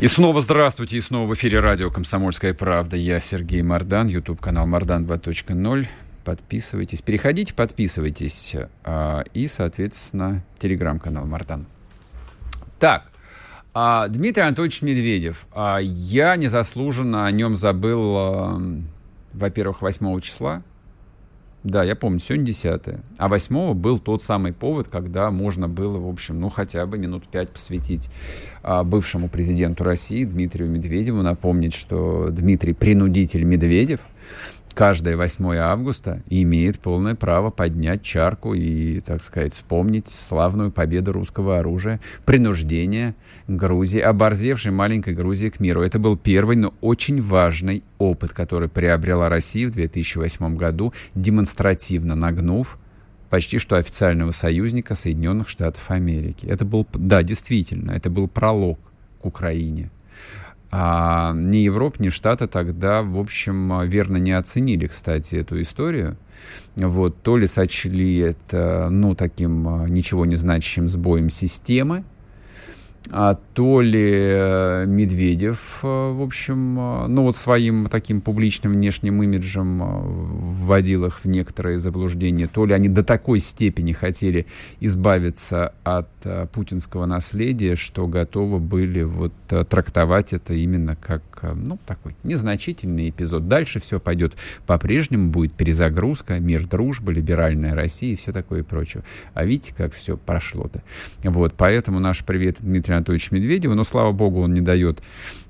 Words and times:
И 0.00 0.08
снова 0.08 0.40
здравствуйте, 0.40 0.96
и 0.96 1.00
снова 1.02 1.28
в 1.28 1.34
эфире 1.34 1.60
радио 1.60 1.90
«Комсомольская 1.90 2.54
правда». 2.54 2.96
Я 2.96 3.20
Сергей 3.20 3.60
Мардан, 3.60 4.08
YouTube-канал 4.08 4.66
«Мардан 4.66 5.04
2.0». 5.04 5.86
Подписывайтесь, 6.24 7.02
переходите, 7.02 7.52
подписывайтесь. 7.52 8.56
А, 8.82 9.24
и, 9.34 9.46
соответственно, 9.46 10.42
телеграм-канал 10.58 11.26
«Мардан». 11.26 11.66
Так, 12.78 13.12
а, 13.74 14.08
Дмитрий 14.08 14.42
Анатольевич 14.42 14.80
Медведев. 14.80 15.46
А, 15.52 15.76
я 15.82 16.34
незаслуженно 16.36 17.26
о 17.26 17.30
нем 17.30 17.54
забыл, 17.54 18.58
во-первых, 19.34 19.82
8 19.82 20.20
числа, 20.20 20.62
да, 21.62 21.84
я 21.84 21.94
помню, 21.94 22.18
сегодня 22.20 22.46
10 22.46 22.82
А 23.18 23.28
8 23.28 23.74
был 23.74 23.98
тот 23.98 24.22
самый 24.22 24.52
повод, 24.52 24.88
когда 24.88 25.30
можно 25.30 25.68
было, 25.68 25.98
в 25.98 26.08
общем, 26.08 26.40
ну, 26.40 26.48
хотя 26.48 26.86
бы 26.86 26.96
минут 26.96 27.28
пять 27.28 27.50
посвятить 27.50 28.08
а, 28.62 28.82
бывшему 28.82 29.28
президенту 29.28 29.84
России 29.84 30.24
Дмитрию 30.24 30.70
Медведеву, 30.70 31.22
напомнить, 31.22 31.74
что 31.74 32.28
Дмитрий 32.30 32.72
принудитель 32.72 33.44
Медведев— 33.44 34.00
каждое 34.80 35.14
8 35.14 35.56
августа 35.56 36.22
имеет 36.30 36.78
полное 36.78 37.14
право 37.14 37.50
поднять 37.50 38.02
чарку 38.02 38.54
и, 38.54 39.00
так 39.00 39.22
сказать, 39.22 39.52
вспомнить 39.52 40.08
славную 40.08 40.72
победу 40.72 41.12
русского 41.12 41.58
оружия, 41.58 42.00
принуждение 42.24 43.14
Грузии, 43.46 44.00
оборзевшей 44.00 44.72
маленькой 44.72 45.12
Грузии 45.12 45.50
к 45.50 45.60
миру. 45.60 45.82
Это 45.82 45.98
был 45.98 46.16
первый, 46.16 46.56
но 46.56 46.72
очень 46.80 47.20
важный 47.20 47.84
опыт, 47.98 48.30
который 48.30 48.70
приобрела 48.70 49.28
Россия 49.28 49.68
в 49.68 49.72
2008 49.72 50.56
году, 50.56 50.94
демонстративно 51.14 52.14
нагнув 52.14 52.78
почти 53.28 53.58
что 53.58 53.76
официального 53.76 54.30
союзника 54.30 54.94
Соединенных 54.94 55.50
Штатов 55.50 55.90
Америки. 55.90 56.46
Это 56.46 56.64
был, 56.64 56.88
да, 56.94 57.22
действительно, 57.22 57.90
это 57.90 58.08
был 58.08 58.28
пролог 58.28 58.78
к 59.20 59.26
Украине. 59.26 59.90
А 60.72 61.32
ни 61.34 61.58
Европа, 61.58 62.00
ни 62.00 62.10
Штаты 62.10 62.46
тогда, 62.46 63.02
в 63.02 63.18
общем, 63.18 63.82
верно 63.88 64.18
не 64.18 64.32
оценили, 64.32 64.86
кстати, 64.86 65.34
эту 65.34 65.60
историю. 65.60 66.16
Вот, 66.76 67.22
то 67.22 67.36
ли 67.36 67.46
сочли 67.46 68.18
это, 68.18 68.88
ну, 68.90 69.14
таким 69.14 69.68
а, 69.68 69.88
ничего 69.88 70.24
не 70.24 70.36
значащим 70.36 70.88
сбоем 70.88 71.28
системы, 71.28 72.04
а 73.08 73.34
то 73.54 73.80
ли 73.80 74.08
э, 74.08 74.84
Медведев, 74.86 75.80
э, 75.82 75.86
в 75.86 76.22
общем, 76.22 76.78
э, 76.78 77.06
ну 77.08 77.22
вот 77.24 77.34
своим 77.34 77.88
таким 77.88 78.20
публичным 78.20 78.72
внешним 78.72 79.22
имиджем 79.22 79.80
вводил 80.64 81.06
их 81.06 81.24
в 81.24 81.24
некоторые 81.26 81.78
заблуждения, 81.78 82.46
то 82.46 82.66
ли 82.66 82.74
они 82.74 82.88
до 82.88 83.02
такой 83.02 83.40
степени 83.40 83.92
хотели 83.92 84.46
избавиться 84.80 85.74
от 85.82 86.08
путинского 86.52 87.06
наследия, 87.06 87.74
что 87.74 88.06
готовы 88.06 88.58
были 88.58 89.02
вот 89.02 89.32
трактовать 89.48 90.34
это 90.34 90.52
именно 90.52 90.94
как, 90.94 91.22
ну, 91.42 91.78
такой 91.86 92.14
незначительный 92.22 93.08
эпизод. 93.08 93.48
Дальше 93.48 93.80
все 93.80 93.98
пойдет 93.98 94.34
по-прежнему, 94.66 95.30
будет 95.30 95.54
перезагрузка, 95.54 96.38
мир, 96.38 96.66
дружба, 96.66 97.10
либеральная 97.10 97.74
Россия 97.74 98.12
и 98.12 98.16
все 98.16 98.32
такое 98.32 98.60
и 98.60 98.62
прочее. 98.62 99.02
А 99.32 99.44
видите, 99.44 99.74
как 99.74 99.94
все 99.94 100.18
прошло-то. 100.18 100.82
Вот, 101.24 101.54
поэтому 101.56 101.98
наш 102.00 102.22
привет 102.24 102.56
Дмитрий 102.60 102.89
Дмитрия 102.90 102.96
Анатольевича 102.96 103.34
Медведева, 103.34 103.74
но, 103.74 103.84
слава 103.84 104.12
богу, 104.12 104.40
он 104.40 104.52
не 104.52 104.60
дает 104.60 105.00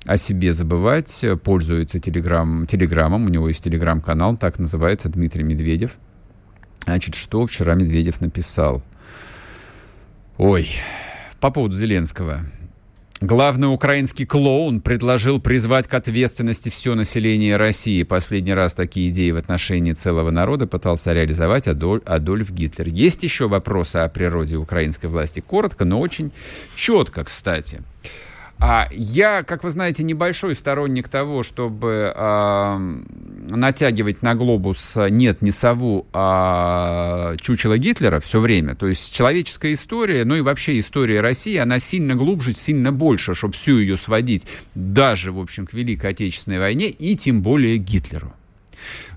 о 0.05 0.17
себе 0.17 0.53
забывать, 0.53 1.25
пользуется 1.43 1.97
телеграм, 1.99 2.65
телеграммом, 2.67 3.25
у 3.25 3.29
него 3.29 3.47
есть 3.47 3.63
телеграм-канал, 3.63 4.37
так 4.37 4.59
называется, 4.59 5.09
Дмитрий 5.09 5.43
Медведев. 5.43 5.97
Значит, 6.85 7.15
что 7.15 7.45
вчера 7.47 7.73
Медведев 7.73 8.21
написал? 8.21 8.83
Ой, 10.37 10.69
по 11.39 11.49
поводу 11.49 11.75
Зеленского. 11.75 12.41
Главный 13.21 13.71
украинский 13.71 14.25
клоун 14.25 14.81
предложил 14.81 15.39
призвать 15.39 15.87
к 15.87 15.93
ответственности 15.93 16.69
все 16.69 16.95
население 16.95 17.55
России. 17.55 18.01
Последний 18.01 18.55
раз 18.55 18.73
такие 18.73 19.09
идеи 19.09 19.29
в 19.29 19.37
отношении 19.37 19.93
целого 19.93 20.31
народа 20.31 20.65
пытался 20.65 21.13
реализовать 21.13 21.67
Адоль, 21.67 22.01
Адольф 22.03 22.49
Гитлер. 22.49 22.87
Есть 22.87 23.21
еще 23.21 23.47
вопросы 23.47 23.97
о 23.97 24.09
природе 24.09 24.55
украинской 24.55 25.05
власти? 25.05 25.39
Коротко, 25.39 25.85
но 25.85 25.99
очень 25.99 26.31
четко, 26.75 27.23
кстати. 27.23 27.83
А 28.63 28.87
я, 28.91 29.41
как 29.41 29.63
вы 29.63 29.71
знаете, 29.71 30.03
небольшой 30.03 30.53
сторонник 30.53 31.09
того, 31.09 31.41
чтобы 31.41 32.13
а, 32.15 32.77
натягивать 33.49 34.21
на 34.21 34.35
глобус 34.35 34.97
нет 35.09 35.41
не 35.41 35.49
сову, 35.49 36.05
а 36.13 37.35
чучело 37.41 37.79
Гитлера 37.79 38.19
все 38.19 38.39
время. 38.39 38.75
То 38.75 38.85
есть 38.85 39.11
человеческая 39.15 39.73
история, 39.73 40.25
ну 40.25 40.35
и 40.35 40.41
вообще 40.41 40.77
история 40.79 41.21
России, 41.21 41.57
она 41.57 41.79
сильно 41.79 42.13
глубже, 42.13 42.53
сильно 42.53 42.91
больше, 42.91 43.33
чтобы 43.33 43.55
всю 43.55 43.79
ее 43.79 43.97
сводить 43.97 44.45
даже, 44.75 45.31
в 45.31 45.39
общем, 45.39 45.65
к 45.65 45.73
Великой 45.73 46.11
Отечественной 46.11 46.59
войне 46.59 46.89
и 46.89 47.15
тем 47.15 47.41
более 47.41 47.77
Гитлеру. 47.77 48.31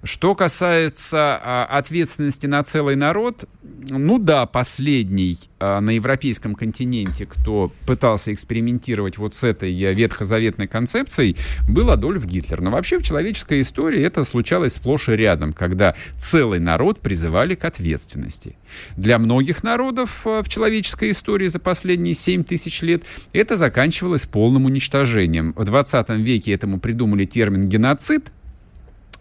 Что 0.02 0.34
касается 0.34 1.40
а, 1.42 1.66
ответственности 1.70 2.46
на 2.46 2.62
целый 2.62 2.96
народ, 2.96 3.46
ну 3.62 4.18
да, 4.18 4.46
последний 4.46 5.38
а, 5.58 5.80
на 5.80 5.90
европейском 5.90 6.54
континенте, 6.54 7.26
кто 7.26 7.72
пытался 7.86 8.32
экспериментировать 8.32 9.18
вот 9.18 9.34
с 9.34 9.44
этой 9.44 9.72
а, 9.84 9.92
ветхозаветной 9.92 10.66
концепцией, 10.66 11.36
был 11.68 11.90
Адольф 11.90 12.24
Гитлер. 12.24 12.60
Но 12.60 12.70
вообще 12.70 12.98
в 12.98 13.02
человеческой 13.02 13.62
истории 13.62 14.02
это 14.02 14.24
случалось 14.24 14.74
сплошь 14.74 15.08
и 15.08 15.12
рядом, 15.12 15.52
когда 15.52 15.94
целый 16.16 16.60
народ 16.60 17.00
призывали 17.00 17.54
к 17.54 17.64
ответственности. 17.64 18.56
Для 18.96 19.18
многих 19.18 19.62
народов 19.62 20.26
а, 20.26 20.42
в 20.42 20.48
человеческой 20.48 21.10
истории 21.10 21.46
за 21.46 21.58
последние 21.58 22.14
7 22.14 22.44
тысяч 22.44 22.82
лет 22.82 23.04
это 23.32 23.56
заканчивалось 23.56 24.26
полным 24.26 24.66
уничтожением. 24.66 25.52
В 25.56 25.64
20 25.64 26.10
веке 26.10 26.52
этому 26.52 26.78
придумали 26.78 27.24
термин 27.24 27.64
«геноцид», 27.64 28.32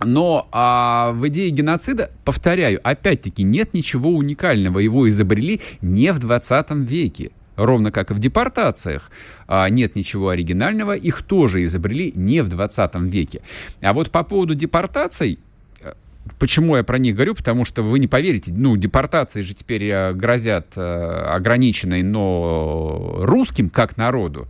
но 0.04 0.48
а, 0.52 1.12
в 1.14 1.28
идее 1.28 1.50
геноцида, 1.50 2.12
повторяю, 2.26 2.80
опять-таки 2.84 3.44
нет 3.44 3.74
ничего 3.74 4.10
уникального. 4.10 4.80
Его 4.80 5.08
изобрели 5.10 5.62
не 5.82 6.12
в 6.12 6.20
20 6.20 6.72
веке. 6.72 7.32
Ровно 7.56 7.92
как 7.92 8.12
и 8.12 8.14
в 8.14 8.20
депортациях 8.20 9.12
а, 9.48 9.70
нет 9.70 9.96
ничего 9.96 10.30
оригинального, 10.30 10.94
их 10.94 11.22
тоже 11.22 11.64
изобрели 11.66 12.12
не 12.16 12.42
в 12.42 12.50
20 12.50 12.96
веке. 12.96 13.42
А 13.82 13.94
вот 13.94 14.10
по 14.10 14.24
поводу 14.24 14.56
депортаций, 14.56 15.40
э, 15.82 15.94
Почему 16.40 16.78
я 16.78 16.84
про 16.84 16.98
них 16.98 17.16
говорю? 17.16 17.36
Потому 17.36 17.64
что 17.64 17.84
вы 17.84 18.00
не 18.00 18.08
поверите, 18.08 18.52
ну, 18.56 18.76
депортации 18.76 19.42
же 19.42 19.54
теперь 19.54 19.84
э, 19.84 20.14
грозят 20.14 20.68
э, 20.76 20.82
ограниченной, 20.82 22.02
но 22.02 23.18
русским 23.20 23.70
как 23.70 23.98
народу. 23.98 24.48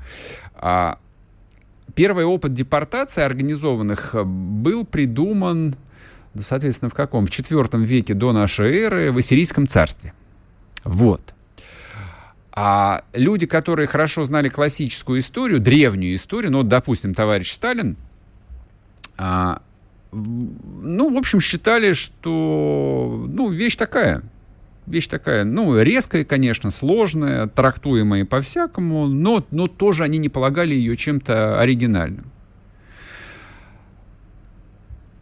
А 0.55 0.99
Первый 1.95 2.25
опыт 2.25 2.53
депортации 2.53 3.23
организованных 3.23 4.15
э, 4.15 4.23
был 4.23 4.85
придуман, 4.85 5.75
соответственно, 6.39 6.89
в 6.89 6.93
каком? 6.93 7.25
В 7.25 7.29
IV 7.29 7.83
веке 7.83 8.13
до 8.13 8.31
нашей 8.31 8.73
эры 8.73 9.11
в 9.11 9.17
Ассирийском 9.17 9.67
царстве. 9.67 10.13
Вот. 10.83 11.33
А 12.51 13.03
люди, 13.13 13.45
которые 13.45 13.87
хорошо 13.87 14.25
знали 14.25 14.49
классическую 14.49 15.19
историю, 15.19 15.59
древнюю 15.59 16.15
историю, 16.15 16.51
ну, 16.51 16.63
допустим, 16.63 17.13
товарищ 17.13 17.51
Сталин, 17.51 17.97
а, 19.17 19.61
ну, 20.11 21.13
в 21.13 21.17
общем, 21.17 21.39
считали, 21.39 21.93
что, 21.93 23.25
ну, 23.27 23.49
вещь 23.49 23.75
такая, 23.75 24.21
вещь 24.87 25.07
такая, 25.07 25.43
ну, 25.43 25.79
резкая, 25.81 26.23
конечно, 26.23 26.69
сложная, 26.69 27.47
трактуемая 27.47 28.25
по-всякому, 28.25 29.07
но, 29.07 29.45
но 29.51 29.67
тоже 29.67 30.03
они 30.03 30.17
не 30.17 30.29
полагали 30.29 30.73
ее 30.73 30.97
чем-то 30.97 31.59
оригинальным. 31.59 32.31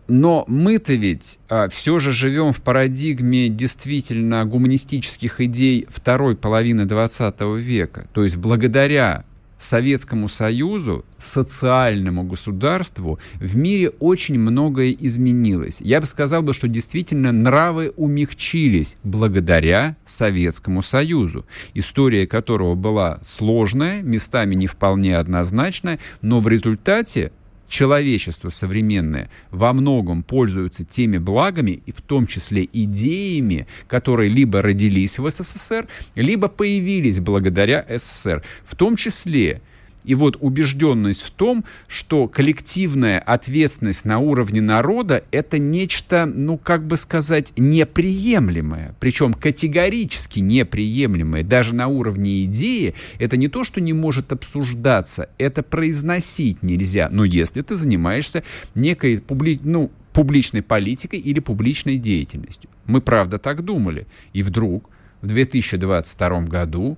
Но 0.07 0.43
мы-то 0.47 0.93
ведь 0.93 1.39
а, 1.47 1.69
все 1.69 1.99
же 1.99 2.11
живем 2.11 2.51
в 2.51 2.61
парадигме 2.61 3.47
действительно 3.47 4.43
гуманистических 4.43 5.39
идей 5.39 5.87
второй 5.89 6.35
половины 6.35 6.85
20 6.85 7.39
века. 7.57 8.07
То 8.11 8.23
есть 8.25 8.35
благодаря 8.35 9.23
Советскому 9.61 10.27
Союзу, 10.27 11.05
социальному 11.19 12.23
государству 12.23 13.19
в 13.35 13.55
мире 13.55 13.89
очень 13.99 14.39
многое 14.39 14.91
изменилось. 14.91 15.81
Я 15.81 16.01
бы 16.01 16.07
сказал, 16.07 16.41
бы, 16.41 16.53
что 16.53 16.67
действительно 16.67 17.31
нравы 17.31 17.93
умягчились 17.95 18.97
благодаря 19.03 19.97
Советскому 20.03 20.81
Союзу, 20.81 21.45
история 21.75 22.25
которого 22.25 22.73
была 22.73 23.19
сложная, 23.21 24.01
местами 24.01 24.55
не 24.55 24.65
вполне 24.65 25.15
однозначная, 25.15 25.99
но 26.21 26.39
в 26.39 26.47
результате 26.47 27.31
человечество 27.71 28.49
современное 28.49 29.29
во 29.49 29.73
многом 29.73 30.21
пользуется 30.23 30.83
теми 30.83 31.17
благами, 31.17 31.81
и 31.85 31.91
в 31.91 32.01
том 32.01 32.27
числе 32.27 32.67
идеями, 32.71 33.65
которые 33.87 34.29
либо 34.29 34.61
родились 34.61 35.17
в 35.17 35.29
СССР, 35.31 35.87
либо 36.15 36.49
появились 36.49 37.19
благодаря 37.19 37.85
СССР. 37.89 38.43
В 38.63 38.75
том 38.75 38.95
числе 38.97 39.61
и 40.03 40.15
вот 40.15 40.37
убежденность 40.39 41.21
в 41.21 41.31
том, 41.31 41.63
что 41.87 42.27
коллективная 42.27 43.19
ответственность 43.19 44.05
на 44.05 44.19
уровне 44.19 44.61
народа– 44.61 45.23
это 45.31 45.59
нечто, 45.59 46.25
ну, 46.25 46.57
как 46.57 46.85
бы 46.85 46.97
сказать, 46.97 47.53
неприемлемое. 47.57 48.95
Причем 48.99 49.33
категорически 49.33 50.39
неприемлемое. 50.39 51.43
Даже 51.43 51.75
на 51.75 51.87
уровне 51.87 52.45
идеи 52.45 52.95
это 53.19 53.37
не 53.37 53.47
то, 53.47 53.63
что 53.63 53.79
не 53.79 53.93
может 53.93 54.31
обсуждаться, 54.31 55.29
это 55.37 55.61
произносить 55.63 56.63
нельзя. 56.63 57.09
Но 57.11 57.23
если 57.23 57.61
ты 57.61 57.75
занимаешься 57.75 58.43
некой 58.75 59.19
публи... 59.19 59.59
ну, 59.63 59.91
публичной 60.13 60.61
политикой 60.61 61.19
или 61.19 61.39
публичной 61.39 61.97
деятельностью. 61.97 62.69
Мы, 62.85 62.99
правда, 63.01 63.37
так 63.37 63.63
думали. 63.63 64.07
И 64.33 64.43
вдруг 64.43 64.89
в 65.21 65.27
2022 65.27 66.41
году 66.41 66.97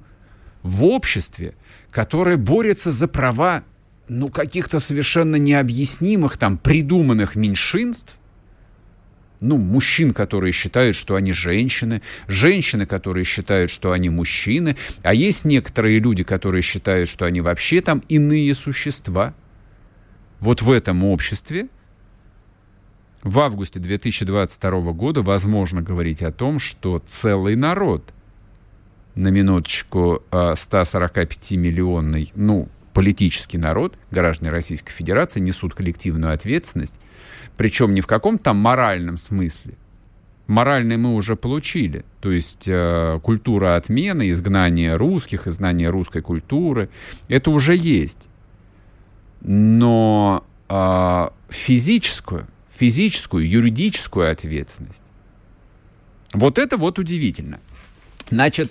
в 0.64 0.86
обществе, 0.86 1.56
которое 1.94 2.38
борется 2.38 2.92
за 2.92 3.08
права 3.08 3.64
ну, 4.10 4.30
каких-то 4.30 4.80
совершенно 4.80 5.38
необъяснимых, 5.38 6.38
там, 6.38 6.58
придуманных 6.58 7.36
меньшинств, 7.36 8.18
ну, 9.40 9.58
мужчин, 9.58 10.14
которые 10.14 10.54
считают, 10.54 10.96
что 10.96 11.16
они 11.16 11.34
женщины, 11.34 12.02
женщины, 12.28 12.86
которые 12.86 13.26
считают, 13.26 13.70
что 13.70 13.92
они 13.92 14.10
мужчины, 14.10 14.76
а 15.04 15.14
есть 15.14 15.46
некоторые 15.46 16.00
люди, 16.00 16.24
которые 16.24 16.62
считают, 16.62 17.10
что 17.10 17.26
они 17.26 17.42
вообще 17.42 17.82
там 17.82 18.04
иные 18.10 18.56
существа. 18.56 19.36
Вот 20.40 20.62
в 20.62 20.72
этом 20.72 21.04
обществе 21.04 21.68
в 23.22 23.40
августе 23.40 23.80
2022 23.80 24.94
года 24.94 25.22
возможно 25.22 25.82
говорить 25.82 26.22
о 26.24 26.32
том, 26.32 26.60
что 26.60 27.02
целый 27.06 27.56
народ– 27.56 28.14
на 29.16 29.30
минуточку, 29.30 30.24
145-миллионный, 30.32 32.32
а, 32.34 32.36
ну, 32.36 32.68
политический 32.94 33.58
народ, 33.58 33.98
граждане 34.12 34.52
Российской 34.52 34.92
Федерации, 34.92 35.40
несут 35.40 35.74
коллективную 35.74 36.34
ответственность, 36.34 37.00
причем 37.58 37.94
не 37.94 38.02
в 38.02 38.08
каком-то 38.08 38.54
моральном 38.54 39.18
смысле. 39.18 39.74
Моральный 40.48 40.98
мы 40.98 41.16
уже 41.16 41.36
получили, 41.36 42.04
то 42.20 42.32
есть 42.32 42.68
э, 42.68 43.20
культура 43.24 43.76
отмены, 43.76 44.30
изгнание 44.30 44.98
русских, 44.98 45.48
изгнание 45.48 45.90
русской 45.90 46.22
культуры, 46.22 46.90
это 47.30 47.50
уже 47.50 47.76
есть. 47.76 48.28
Но 49.42 50.44
э, 50.68 51.30
физическую, 51.50 52.48
физическую, 52.70 53.48
юридическую 53.48 54.30
ответственность, 54.30 55.04
вот 56.34 56.58
это 56.58 56.76
вот 56.76 57.00
удивительно. 57.00 57.60
Значит, 58.30 58.70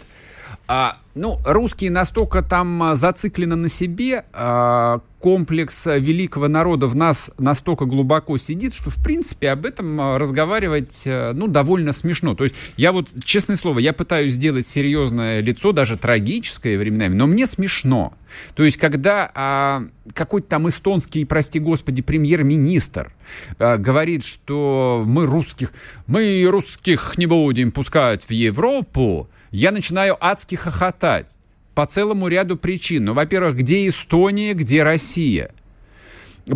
а, 0.66 0.96
ну, 1.14 1.38
русские 1.44 1.90
настолько 1.90 2.42
там 2.42 2.82
а, 2.82 2.94
зациклены 2.94 3.56
на 3.56 3.68
себе, 3.68 4.24
а, 4.32 5.00
комплекс 5.18 5.86
великого 5.86 6.48
народа 6.48 6.86
в 6.86 6.96
нас 6.96 7.32
настолько 7.38 7.84
глубоко 7.84 8.36
сидит, 8.38 8.74
что, 8.74 8.90
в 8.90 8.96
принципе, 9.02 9.50
об 9.50 9.66
этом 9.66 10.00
а, 10.00 10.18
разговаривать, 10.18 11.04
а, 11.06 11.32
ну, 11.32 11.48
довольно 11.48 11.92
смешно. 11.92 12.34
То 12.34 12.44
есть 12.44 12.56
я 12.76 12.92
вот, 12.92 13.08
честное 13.24 13.56
слово, 13.56 13.78
я 13.78 13.92
пытаюсь 13.92 14.34
сделать 14.34 14.66
серьезное 14.66 15.40
лицо, 15.40 15.72
даже 15.72 15.96
трагическое 15.96 16.78
временами, 16.78 17.14
но 17.14 17.26
мне 17.26 17.46
смешно. 17.46 18.14
То 18.54 18.64
есть 18.64 18.78
когда 18.78 19.30
а, 19.34 19.84
какой-то 20.14 20.48
там 20.48 20.68
эстонский, 20.68 21.24
прости 21.24 21.58
господи, 21.58 22.02
премьер-министр 22.02 23.12
а, 23.58 23.76
говорит, 23.76 24.24
что 24.24 25.04
мы 25.06 25.26
русских, 25.26 25.72
мы 26.06 26.44
русских 26.48 27.14
не 27.16 27.26
будем 27.26 27.70
пускать 27.70 28.24
в 28.24 28.30
Европу, 28.30 29.28
я 29.52 29.70
начинаю 29.70 30.16
адски 30.18 30.56
хохотать 30.56 31.36
по 31.74 31.86
целому 31.86 32.28
ряду 32.28 32.56
причин. 32.56 33.04
Ну, 33.04 33.12
во-первых, 33.12 33.56
где 33.56 33.86
Эстония, 33.88 34.54
где 34.54 34.82
Россия? 34.82 35.50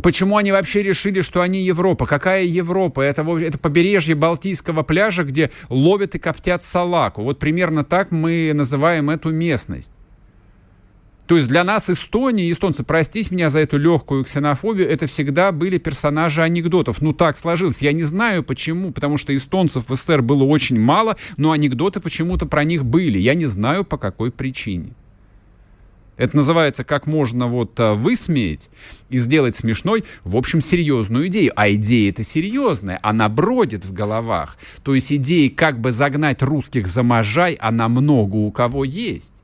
Почему 0.02 0.36
они 0.36 0.50
вообще 0.50 0.82
решили, 0.82 1.20
что 1.20 1.42
они 1.42 1.62
Европа? 1.62 2.06
Какая 2.06 2.42
Европа? 2.42 3.02
Это, 3.02 3.22
это 3.38 3.56
побережье 3.58 4.16
Балтийского 4.16 4.82
пляжа, 4.82 5.22
где 5.22 5.52
ловят 5.68 6.16
и 6.16 6.18
коптят 6.18 6.64
салаку. 6.64 7.22
Вот 7.22 7.38
примерно 7.38 7.84
так 7.84 8.10
мы 8.10 8.50
называем 8.52 9.10
эту 9.10 9.30
местность. 9.30 9.92
То 11.26 11.36
есть 11.36 11.48
для 11.48 11.64
нас 11.64 11.90
Эстония, 11.90 12.50
эстонцы, 12.50 12.84
простите 12.84 13.34
меня 13.34 13.50
за 13.50 13.58
эту 13.58 13.78
легкую 13.78 14.24
ксенофобию, 14.24 14.88
это 14.88 15.06
всегда 15.06 15.50
были 15.50 15.78
персонажи 15.78 16.42
анекдотов. 16.42 17.02
Ну 17.02 17.12
так 17.12 17.36
сложилось. 17.36 17.82
Я 17.82 17.92
не 17.92 18.04
знаю 18.04 18.44
почему, 18.44 18.92
потому 18.92 19.16
что 19.16 19.34
эстонцев 19.34 19.88
в 19.88 19.94
СССР 19.94 20.22
было 20.22 20.44
очень 20.44 20.78
мало, 20.78 21.16
но 21.36 21.50
анекдоты 21.50 22.00
почему-то 22.00 22.46
про 22.46 22.62
них 22.64 22.84
были. 22.84 23.18
Я 23.18 23.34
не 23.34 23.46
знаю 23.46 23.84
по 23.84 23.98
какой 23.98 24.30
причине. 24.30 24.92
Это 26.16 26.34
называется, 26.36 26.82
как 26.82 27.06
можно 27.06 27.46
вот 27.46 27.78
а, 27.78 27.94
высмеять 27.94 28.70
и 29.10 29.18
сделать 29.18 29.54
смешной, 29.54 30.04
в 30.24 30.36
общем, 30.36 30.62
серьезную 30.62 31.26
идею. 31.26 31.52
А 31.56 31.68
идея 31.72 32.08
это 32.10 32.22
серьезная, 32.22 32.98
она 33.02 33.28
бродит 33.28 33.84
в 33.84 33.92
головах. 33.92 34.56
То 34.82 34.94
есть 34.94 35.12
идеи, 35.12 35.48
как 35.48 35.78
бы 35.78 35.92
загнать 35.92 36.42
русских 36.42 36.86
за 36.86 37.02
можай, 37.02 37.54
она 37.54 37.88
много 37.88 38.36
у 38.36 38.50
кого 38.50 38.84
есть 38.84 39.35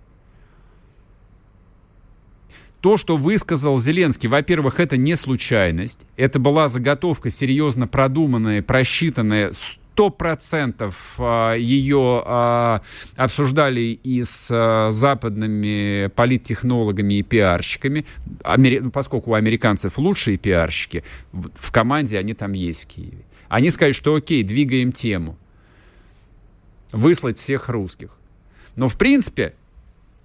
то, 2.82 2.96
что 2.96 3.16
высказал 3.16 3.78
Зеленский, 3.78 4.28
во-первых, 4.28 4.80
это 4.80 4.96
не 4.96 5.16
случайность. 5.16 6.00
Это 6.16 6.40
была 6.40 6.66
заготовка 6.66 7.30
серьезно 7.30 7.86
продуманная, 7.86 8.60
просчитанная, 8.60 9.52
сто 9.52 10.10
процентов 10.10 11.14
а, 11.18 11.54
ее 11.54 12.22
а, 12.26 12.82
обсуждали 13.16 13.80
и 14.02 14.24
с 14.24 14.48
а, 14.50 14.90
западными 14.90 16.08
политтехнологами 16.08 17.14
и 17.14 17.22
пиарщиками, 17.22 18.04
ну, 18.56 18.90
поскольку 18.90 19.30
у 19.30 19.34
американцев 19.34 19.96
лучшие 19.98 20.36
пиарщики, 20.36 21.04
в 21.32 21.70
команде 21.70 22.18
они 22.18 22.34
там 22.34 22.52
есть 22.52 22.84
в 22.84 22.86
Киеве. 22.88 23.24
Они 23.48 23.70
сказали, 23.70 23.92
что 23.92 24.14
окей, 24.16 24.42
двигаем 24.42 24.90
тему, 24.90 25.38
выслать 26.90 27.38
всех 27.38 27.68
русских. 27.68 28.10
Но, 28.74 28.88
в 28.88 28.96
принципе, 28.96 29.54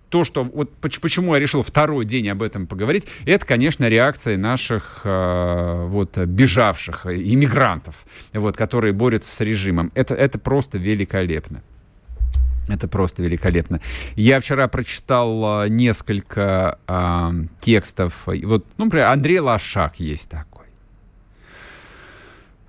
то, 0.09 0.23
что 0.23 0.43
вот 0.43 0.71
почему 0.77 1.33
я 1.33 1.39
решил 1.39 1.63
второй 1.63 2.05
день 2.05 2.29
об 2.29 2.41
этом 2.41 2.67
поговорить, 2.67 3.05
это, 3.25 3.45
конечно, 3.45 3.87
реакция 3.87 4.37
наших 4.37 5.01
э, 5.03 5.85
вот 5.87 6.17
бежавших 6.17 7.05
иммигрантов, 7.05 8.05
вот, 8.33 8.57
которые 8.57 8.93
борются 8.93 9.33
с 9.33 9.41
режимом. 9.41 9.91
Это, 9.95 10.15
это 10.15 10.39
просто 10.39 10.77
великолепно. 10.77 11.61
Это 12.67 12.87
просто 12.87 13.23
великолепно. 13.23 13.79
Я 14.15 14.39
вчера 14.39 14.67
прочитал 14.67 15.63
э, 15.63 15.69
несколько 15.69 16.79
э, 16.87 17.31
текстов. 17.59 18.23
Вот, 18.25 18.65
ну, 18.77 18.85
например, 18.85 19.07
Андрей 19.07 19.39
Лошак 19.39 19.99
есть 19.99 20.29
такой. 20.29 20.56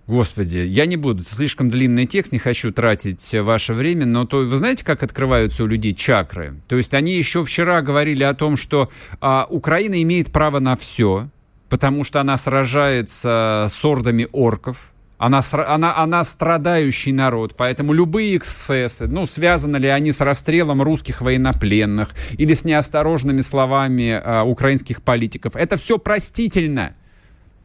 Господи, 0.09 0.57
я 0.57 0.87
не 0.87 0.97
буду, 0.97 1.23
слишком 1.23 1.69
длинный 1.69 2.07
текст, 2.07 2.33
не 2.33 2.39
хочу 2.39 2.73
тратить 2.73 3.35
ваше 3.35 3.75
время, 3.75 4.07
но 4.07 4.25
то 4.25 4.39
вы 4.39 4.57
знаете, 4.57 4.83
как 4.83 5.03
открываются 5.03 5.65
у 5.65 5.67
людей 5.67 5.93
чакры? 5.93 6.63
То 6.67 6.79
есть 6.79 6.95
они 6.95 7.15
еще 7.15 7.45
вчера 7.45 7.83
говорили 7.83 8.23
о 8.23 8.33
том, 8.33 8.57
что 8.57 8.89
а, 9.21 9.47
Украина 9.51 10.03
имеет 10.03 10.33
право 10.33 10.61
на 10.61 10.79
все, 10.79 11.29
потому 11.69 12.05
что 12.05 12.23
она 12.23 12.39
сражается 12.39 13.67
с 13.69 13.85
ордами 13.85 14.27
орков, 14.33 14.79
она, 15.19 15.43
она, 15.67 15.95
она 15.99 16.25
страдающий 16.25 17.13
народ, 17.13 17.55
поэтому 17.55 17.93
любые 17.93 18.39
эксцессы, 18.39 19.07
ну, 19.07 19.27
связаны 19.27 19.77
ли 19.77 19.89
они 19.89 20.13
с 20.13 20.23
расстрелом 20.23 20.81
русских 20.81 21.21
военнопленных 21.21 22.15
или 22.39 22.55
с 22.55 22.65
неосторожными 22.65 23.43
словами 23.43 24.19
а, 24.25 24.45
украинских 24.45 25.03
политиков, 25.03 25.55
это 25.55 25.77
все 25.77 25.99
простительно. 25.99 26.95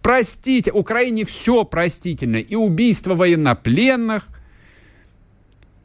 Простите, 0.03 0.71
Украине 0.71 1.23
все 1.23 1.63
простительно. 1.63 2.35
И 2.35 2.55
убийство 2.55 3.15
военнопленных, 3.15 4.27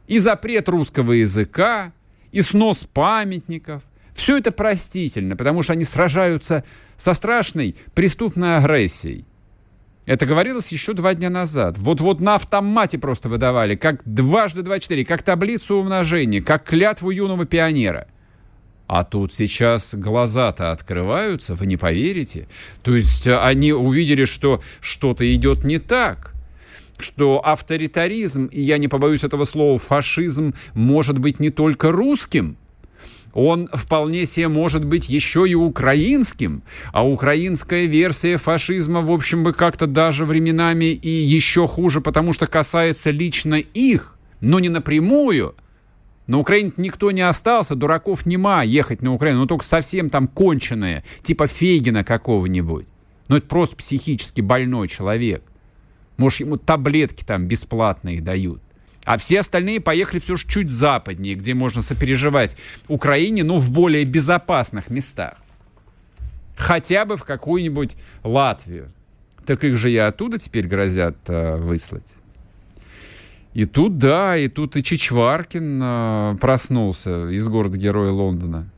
и 0.07 0.19
запрет 0.19 0.67
русского 0.67 1.13
языка, 1.13 1.93
и 2.33 2.41
снос 2.41 2.85
памятников. 2.91 3.81
Все 4.13 4.37
это 4.37 4.51
простительно, 4.51 5.37
потому 5.37 5.63
что 5.63 5.73
они 5.73 5.85
сражаются 5.85 6.65
со 6.97 7.13
страшной 7.13 7.77
преступной 7.93 8.57
агрессией. 8.57 9.25
Это 10.05 10.25
говорилось 10.25 10.73
еще 10.73 10.91
два 10.93 11.13
дня 11.13 11.29
назад. 11.29 11.77
Вот-вот 11.77 12.19
на 12.19 12.35
автомате 12.35 12.97
просто 12.97 13.29
выдавали, 13.29 13.75
как 13.75 14.01
дважды 14.03 14.63
два 14.63 14.79
четыре, 14.79 15.05
как 15.05 15.23
таблицу 15.23 15.75
умножения, 15.75 16.41
как 16.41 16.65
клятву 16.65 17.09
юного 17.09 17.45
пионера– 17.45 18.07
а 18.89 19.03
тут 19.03 19.31
сейчас 19.31 19.93
глаза-то 19.93 20.71
открываются, 20.71 21.53
вы 21.53 21.67
не 21.67 21.77
поверите. 21.77 22.47
То 22.81 22.95
есть 22.95 23.27
э, 23.27 23.37
они 23.37 23.71
увидели, 23.71 24.25
что 24.25 24.63
что-то 24.81 25.31
идет 25.33 25.63
не 25.63 25.77
так 25.77 26.33
что 27.01 27.39
авторитаризм, 27.45 28.47
и 28.47 28.59
я 28.59 28.77
не 28.77 28.89
побоюсь 28.89 29.23
этого 29.23 29.45
слова, 29.45 29.79
фашизм, 29.79 30.53
может 30.73 31.17
быть 31.17 31.39
не 31.39 31.49
только 31.49 31.93
русским, 31.93 32.57
он 33.31 33.69
вполне 33.71 34.25
себе 34.25 34.49
может 34.49 34.83
быть 34.83 35.07
еще 35.07 35.47
и 35.47 35.55
украинским, 35.55 36.61
а 36.91 37.07
украинская 37.07 37.85
версия 37.85 38.35
фашизма, 38.35 39.01
в 39.01 39.11
общем, 39.11 39.45
бы 39.45 39.53
как-то 39.53 39.87
даже 39.87 40.25
временами 40.25 40.87
и 40.87 41.09
еще 41.09 41.69
хуже, 41.69 42.01
потому 42.01 42.33
что 42.33 42.47
касается 42.47 43.11
лично 43.11 43.55
их, 43.55 44.17
но 44.41 44.59
не 44.59 44.67
напрямую. 44.67 45.55
На 46.29 46.37
Украине 46.37 46.71
никто 46.77 47.09
не 47.09 47.21
остался, 47.21 47.73
дураков 47.73 48.27
нема 48.27 48.61
ехать 48.61 49.01
на 49.01 49.15
Украину, 49.15 49.39
ну 49.39 49.45
только 49.47 49.65
совсем 49.65 50.11
там 50.11 50.27
конченые, 50.27 51.03
типа 51.23 51.47
Фейгина 51.47 52.03
какого-нибудь. 52.03 52.85
Но 53.29 53.37
это 53.37 53.47
просто 53.47 53.75
психически 53.75 54.39
больной 54.39 54.87
человек. 54.89 55.41
Может, 56.17 56.41
ему 56.41 56.57
таблетки 56.57 57.23
там 57.23 57.47
бесплатные 57.47 58.21
дают. 58.21 58.61
А 59.05 59.17
все 59.17 59.39
остальные 59.39 59.81
поехали 59.81 60.19
все 60.19 60.35
же 60.35 60.47
чуть 60.47 60.69
западнее, 60.69 61.33
где 61.33 61.55
можно 61.55 61.81
сопереживать 61.81 62.57
Украине, 62.87 63.43
но 63.43 63.57
в 63.57 63.71
более 63.71 64.05
безопасных 64.05 64.91
местах. 64.91 65.37
Хотя 66.55 67.05
бы 67.05 67.17
в 67.17 67.23
какую-нибудь 67.23 67.97
Латвию. 68.23 68.91
Так 69.47 69.63
их 69.63 69.77
же 69.77 69.91
и 69.91 69.97
оттуда 69.97 70.37
теперь 70.37 70.67
грозят 70.67 71.17
э, 71.25 71.55
выслать. 71.55 72.13
И 73.53 73.65
тут, 73.65 73.97
да, 73.97 74.37
и 74.37 74.47
тут 74.47 74.75
и 74.77 74.83
Чичваркин 74.83 75.79
э, 75.81 76.37
проснулся 76.39 77.29
из 77.29 77.47
города-героя 77.47 78.11
Лондона 78.11 78.69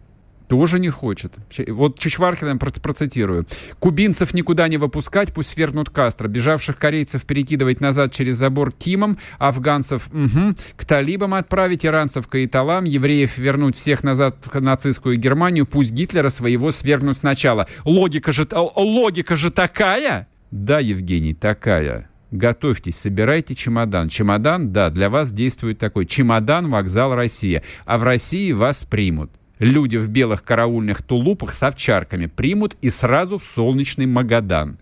тоже 0.51 0.79
не 0.79 0.89
хочет. 0.89 1.31
Вот 1.69 1.97
Чичваркина 1.97 2.57
процитирую. 2.57 3.47
«Кубинцев 3.79 4.33
никуда 4.33 4.67
не 4.67 4.75
выпускать, 4.75 5.33
пусть 5.33 5.51
свергнут 5.51 5.89
Кастро. 5.89 6.27
Бежавших 6.27 6.77
корейцев 6.77 7.23
перекидывать 7.23 7.79
назад 7.79 8.11
через 8.11 8.35
забор 8.35 8.73
Кимом, 8.73 9.17
афганцев 9.37 10.09
угу, 10.09 10.53
к 10.75 10.83
талибам 10.83 11.35
отправить, 11.35 11.85
иранцев 11.85 12.27
к 12.27 12.35
Аиталам, 12.35 12.83
евреев 12.83 13.37
вернуть 13.37 13.77
всех 13.77 14.03
назад 14.03 14.35
в 14.43 14.59
нацистскую 14.59 15.15
Германию, 15.15 15.65
пусть 15.65 15.93
Гитлера 15.93 16.27
своего 16.27 16.71
свергнут 16.71 17.15
сначала». 17.15 17.65
Логика 17.85 18.33
же, 18.33 18.45
логика 18.51 19.37
же 19.37 19.51
такая? 19.51 20.27
Да, 20.51 20.79
Евгений, 20.79 21.33
такая. 21.33 22.10
Готовьтесь, 22.31 22.97
собирайте 22.97 23.55
чемодан. 23.55 24.07
Чемодан, 24.07 24.71
да, 24.71 24.89
для 24.89 25.09
вас 25.09 25.31
действует 25.31 25.77
такой. 25.77 26.05
Чемодан, 26.05 26.69
вокзал 26.69 27.13
Россия. 27.13 27.61
А 27.85 27.97
в 27.97 28.03
России 28.03 28.51
вас 28.53 28.83
примут 28.85 29.31
люди 29.61 29.95
в 29.97 30.09
белых 30.09 30.43
караульных 30.43 31.01
тулупах 31.03 31.53
с 31.53 31.63
овчарками 31.63 32.25
примут 32.25 32.75
и 32.81 32.89
сразу 32.89 33.37
в 33.37 33.43
солнечный 33.43 34.07
Магадан. 34.07 34.77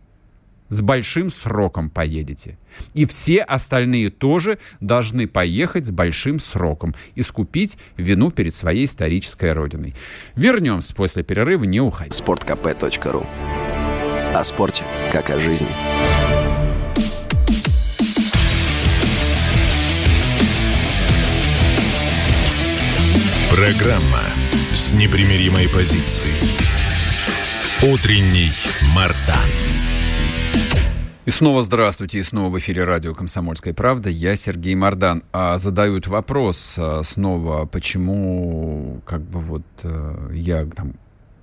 С 0.70 0.82
большим 0.82 1.32
сроком 1.32 1.90
поедете. 1.90 2.58
И 2.94 3.06
все 3.06 3.42
остальные 3.42 4.12
тоже 4.12 4.60
должны 4.80 5.28
поехать 5.28 5.86
с 5.86 5.92
большим 5.92 6.40
сроком, 6.40 6.94
и 7.16 7.24
скупить 7.24 7.80
вину 7.98 8.30
перед 8.30 8.54
своей 8.54 8.86
исторической 8.86 9.52
родиной. 9.54 9.96
Вернемся 10.36 10.96
после 10.96 11.24
перерыва, 11.24 11.64
не 11.64 11.82
уходите. 11.82 12.16
Спорткп.ру 12.16 13.26
О 14.36 14.44
спорте, 14.44 14.84
как 15.12 15.32
о 15.32 15.40
жизни. 15.40 16.39
Программа 23.50 24.22
с 24.74 24.94
непримиримой 24.94 25.68
позицией. 25.70 26.70
Утренний 27.82 28.52
Мардан. 28.96 29.50
И 31.26 31.32
снова 31.32 31.64
здравствуйте, 31.64 32.20
и 32.20 32.22
снова 32.22 32.52
в 32.52 32.60
эфире 32.60 32.84
радио 32.84 33.16
«Комсомольская 33.16 33.74
правда». 33.74 34.12
Я 34.12 34.36
Сергей 34.36 34.76
Мордан. 34.76 35.24
А 35.34 35.58
задают 35.58 36.06
вопрос 36.06 36.78
а, 36.78 37.02
снова, 37.02 37.66
почему 37.66 39.02
как 39.04 39.22
бы 39.22 39.40
вот 39.40 39.66
а, 39.84 40.32
я 40.32 40.68
там 40.68 40.94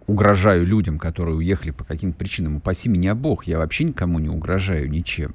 угрожаю 0.06 0.64
людям, 0.64 1.00
которые 1.00 1.34
уехали 1.34 1.72
по 1.72 1.82
каким-то 1.82 2.16
причинам. 2.16 2.58
Упаси 2.58 2.88
меня 2.88 3.16
Бог, 3.16 3.48
я 3.48 3.58
вообще 3.58 3.82
никому 3.82 4.20
не 4.20 4.28
угрожаю 4.28 4.88
ничем. 4.88 5.34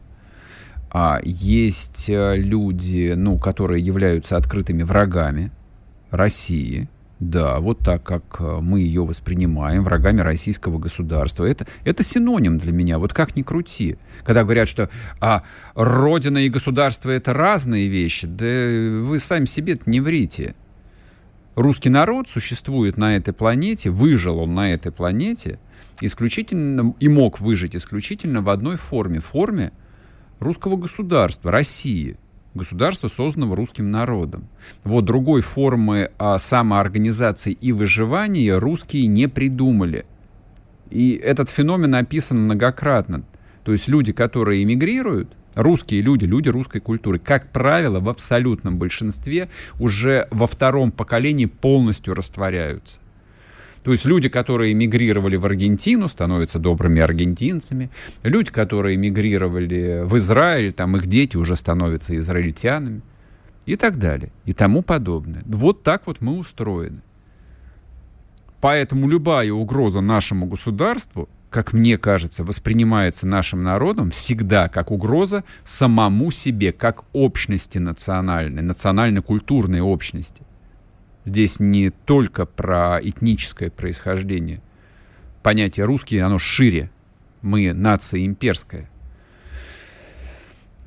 А 0.89 1.19
есть 1.21 2.09
а, 2.09 2.33
люди, 2.33 3.13
ну, 3.13 3.37
которые 3.37 3.83
являются 3.83 4.37
открытыми 4.37 4.83
врагами 4.83 5.51
России, 6.11 6.89
да, 7.21 7.59
вот 7.59 7.79
так, 7.79 8.01
как 8.01 8.23
э, 8.39 8.59
мы 8.61 8.79
ее 8.79 9.05
воспринимаем, 9.05 9.83
врагами 9.83 10.21
российского 10.21 10.79
государства. 10.79 11.45
Это, 11.45 11.67
это 11.85 12.03
синоним 12.03 12.57
для 12.57 12.71
меня, 12.71 12.97
вот 12.97 13.13
как 13.13 13.35
ни 13.35 13.43
крути. 13.43 13.97
Когда 14.23 14.43
говорят, 14.43 14.67
что 14.67 14.89
а, 15.19 15.43
Родина 15.75 16.39
и 16.39 16.49
государство— 16.49 17.09
это 17.11 17.33
разные 17.33 17.89
вещи, 17.89 18.25
да 18.25 18.45
вы 18.45 19.19
сами 19.19 19.45
себе 19.45 19.77
не 19.85 20.01
врите. 20.01 20.55
Русский 21.55 21.89
народ 21.89 22.27
существует 22.27 22.97
на 22.97 23.15
этой 23.15 23.35
планете, 23.35 23.91
выжил 23.91 24.39
он 24.39 24.55
на 24.55 24.73
этой 24.73 24.91
планете 24.91 25.59
исключительно 26.01 26.95
и 26.99 27.07
мог 27.07 27.39
выжить 27.39 27.75
исключительно 27.75 28.41
в 28.41 28.49
одной 28.49 28.77
форме, 28.77 29.19
форме 29.19 29.73
русского 30.39 30.75
государства, 30.75 31.51
России— 31.51 32.17
государства, 32.53 33.07
созданного 33.07 33.55
русским 33.55 33.91
народом. 33.91 34.47
Вот 34.83 35.05
другой 35.05 35.41
формы 35.41 36.11
а, 36.17 36.37
самоорганизации 36.37 37.53
и 37.53 37.71
выживания 37.71 38.57
русские 38.57 39.07
не 39.07 39.27
придумали. 39.27 40.05
И 40.89 41.13
этот 41.13 41.49
феномен 41.49 41.95
описан 41.95 42.43
многократно. 42.43 43.23
То 43.63 43.71
есть 43.71 43.87
люди, 43.87 44.11
которые 44.11 44.63
эмигрируют, 44.63 45.35
русские 45.55 46.01
люди, 46.01 46.25
люди 46.25 46.49
русской 46.49 46.79
культуры, 46.79 47.19
как 47.19 47.51
правило, 47.51 47.99
в 47.99 48.09
абсолютном 48.09 48.77
большинстве 48.77 49.49
уже 49.79 50.27
во 50.31 50.47
втором 50.47 50.91
поколении 50.91 51.45
полностью 51.45 52.13
растворяются. 52.13 53.00
То 53.83 53.91
есть 53.91 54.05
люди, 54.05 54.29
которые 54.29 54.73
эмигрировали 54.73 55.37
в 55.37 55.45
Аргентину, 55.45 56.07
становятся 56.07 56.59
добрыми 56.59 57.01
аргентинцами. 57.01 57.89
Люди, 58.23 58.51
которые 58.51 58.95
эмигрировали 58.95 60.03
в 60.03 60.17
Израиль, 60.17 60.71
там 60.71 60.97
их 60.97 61.07
дети 61.07 61.37
уже 61.37 61.55
становятся 61.55 62.15
израильтянами. 62.17 63.01
И 63.65 63.75
так 63.75 63.97
далее. 63.97 64.31
И 64.45 64.53
тому 64.53 64.81
подобное. 64.81 65.43
Вот 65.45 65.83
так 65.83 66.03
вот 66.05 66.21
мы 66.21 66.37
устроены. 66.37 67.01
Поэтому 68.59 69.07
любая 69.07 69.51
угроза 69.51 70.01
нашему 70.01 70.45
государству, 70.45 71.27
как 71.49 71.73
мне 71.73 71.97
кажется, 71.97 72.43
воспринимается 72.43 73.27
нашим 73.27 73.63
народом 73.63 74.11
всегда 74.11 74.69
как 74.69 74.91
угроза 74.91 75.43
самому 75.63 76.31
себе, 76.31 76.71
как 76.71 77.03
общности 77.13 77.79
национальной, 77.79 78.61
национально-культурной 78.61 79.81
общности. 79.81 80.43
Здесь 81.25 81.59
не 81.59 81.91
только 81.91 82.45
про 82.45 82.99
этническое 83.01 83.69
происхождение. 83.69 84.61
Понятие 85.43 85.85
русский, 85.85 86.17
оно 86.17 86.39
шире. 86.39 86.89
Мы 87.41 87.73
нация 87.73 88.25
имперская. 88.25 88.89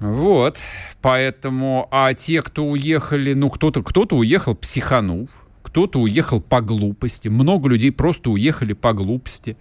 Вот, 0.00 0.61
поэтому, 1.00 1.88
а 1.91 2.12
те, 2.14 2.43
кто 2.43 2.67
уехали, 2.67 3.33
ну, 3.33 3.49
кто-то 3.49 3.83
кто 3.83 4.05
уехал 4.17 4.55
психанув, 4.55 5.31
кто-то 5.62 6.00
уехал 6.00 6.41
по 6.41 6.61
глупости, 6.61 7.29
много 7.29 7.69
людей 7.69 7.91
просто 7.91 8.31
уехали 8.31 8.73
по 8.75 8.93
глупости. 8.93 9.57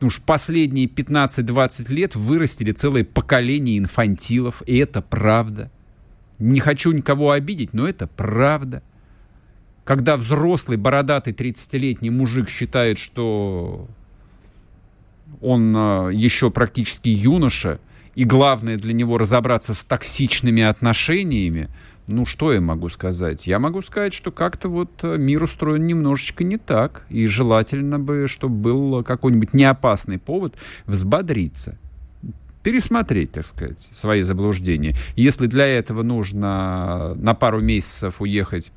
Уж 0.00 0.20
последние 0.22 0.86
15-20 0.86 1.92
лет 1.92 2.14
вырастили 2.14 2.72
целое 2.72 3.04
поколение 3.04 3.78
инфантилов, 3.78 4.62
и 4.66 4.76
это 4.76 5.02
правда. 5.02 5.70
Не 6.38 6.60
хочу 6.60 6.92
никого 6.92 7.32
обидеть, 7.32 7.74
но 7.74 7.86
это 7.86 8.06
правда 8.06 8.82
когда 9.84 10.16
взрослый, 10.16 10.76
бородатый 10.76 11.32
30-летний 11.32 12.10
мужик 12.10 12.48
считает, 12.48 12.98
что 12.98 13.88
он 15.40 15.74
а, 15.76 16.08
еще 16.08 16.50
практически 16.50 17.08
юноша, 17.08 17.80
и 18.14 18.24
главное 18.24 18.76
для 18.76 18.92
него 18.92 19.18
разобраться 19.18 19.74
с 19.74 19.84
токсичными 19.84 20.62
отношениями, 20.62 21.68
ну, 22.06 22.26
что 22.26 22.52
я 22.52 22.60
могу 22.60 22.88
сказать? 22.88 23.46
Я 23.46 23.60
могу 23.60 23.82
сказать, 23.82 24.12
что 24.12 24.32
как-то 24.32 24.68
вот 24.68 24.90
а, 25.02 25.16
мир 25.16 25.42
устроен 25.42 25.86
немножечко 25.86 26.44
не 26.44 26.56
так, 26.56 27.06
и 27.08 27.26
желательно 27.26 27.98
бы, 27.98 28.26
чтобы 28.28 28.56
был 28.56 29.04
какой-нибудь 29.04 29.54
неопасный 29.54 30.18
повод 30.18 30.54
взбодриться 30.86 31.78
пересмотреть, 32.62 33.32
так 33.32 33.44
сказать, 33.46 33.80
свои 33.80 34.20
заблуждения. 34.22 34.94
Если 35.16 35.46
для 35.46 35.66
этого 35.66 36.02
нужно 36.02 37.14
на 37.14 37.34
пару 37.34 37.60
месяцев 37.60 38.20
уехать 38.20 38.70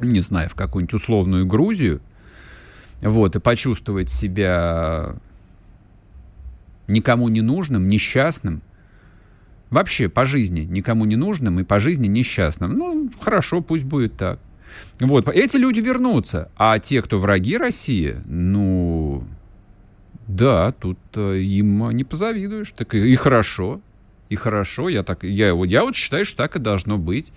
не 0.00 0.20
знаю, 0.20 0.48
в 0.48 0.54
какую-нибудь 0.54 0.94
условную 0.94 1.46
Грузию, 1.46 2.00
вот, 3.00 3.36
и 3.36 3.40
почувствовать 3.40 4.10
себя 4.10 5.16
никому 6.88 7.28
не 7.28 7.40
нужным, 7.40 7.88
несчастным, 7.88 8.62
вообще 9.70 10.08
по 10.08 10.26
жизни 10.26 10.60
никому 10.60 11.04
не 11.04 11.16
нужным 11.16 11.60
и 11.60 11.64
по 11.64 11.80
жизни 11.80 12.06
несчастным. 12.06 12.78
Ну, 12.78 13.10
хорошо, 13.20 13.60
пусть 13.60 13.84
будет 13.84 14.16
так. 14.16 14.38
Вот, 15.00 15.28
эти 15.28 15.56
люди 15.56 15.80
вернутся, 15.80 16.50
а 16.56 16.78
те, 16.78 17.02
кто 17.02 17.18
враги 17.18 17.56
России, 17.56 18.16
ну, 18.26 19.24
да, 20.26 20.72
тут 20.72 20.98
э, 21.14 21.38
им 21.38 21.90
не 21.90 22.04
позавидуешь, 22.04 22.72
так 22.72 22.94
и, 22.94 23.12
и 23.12 23.16
хорошо, 23.16 23.80
и 24.28 24.36
хорошо, 24.36 24.88
я 24.88 25.02
так, 25.02 25.22
я, 25.22 25.52
я 25.64 25.82
вот 25.82 25.94
считаю, 25.94 26.24
что 26.24 26.36
так 26.38 26.56
и 26.56 26.58
должно 26.58 26.98
быть. 26.98 27.32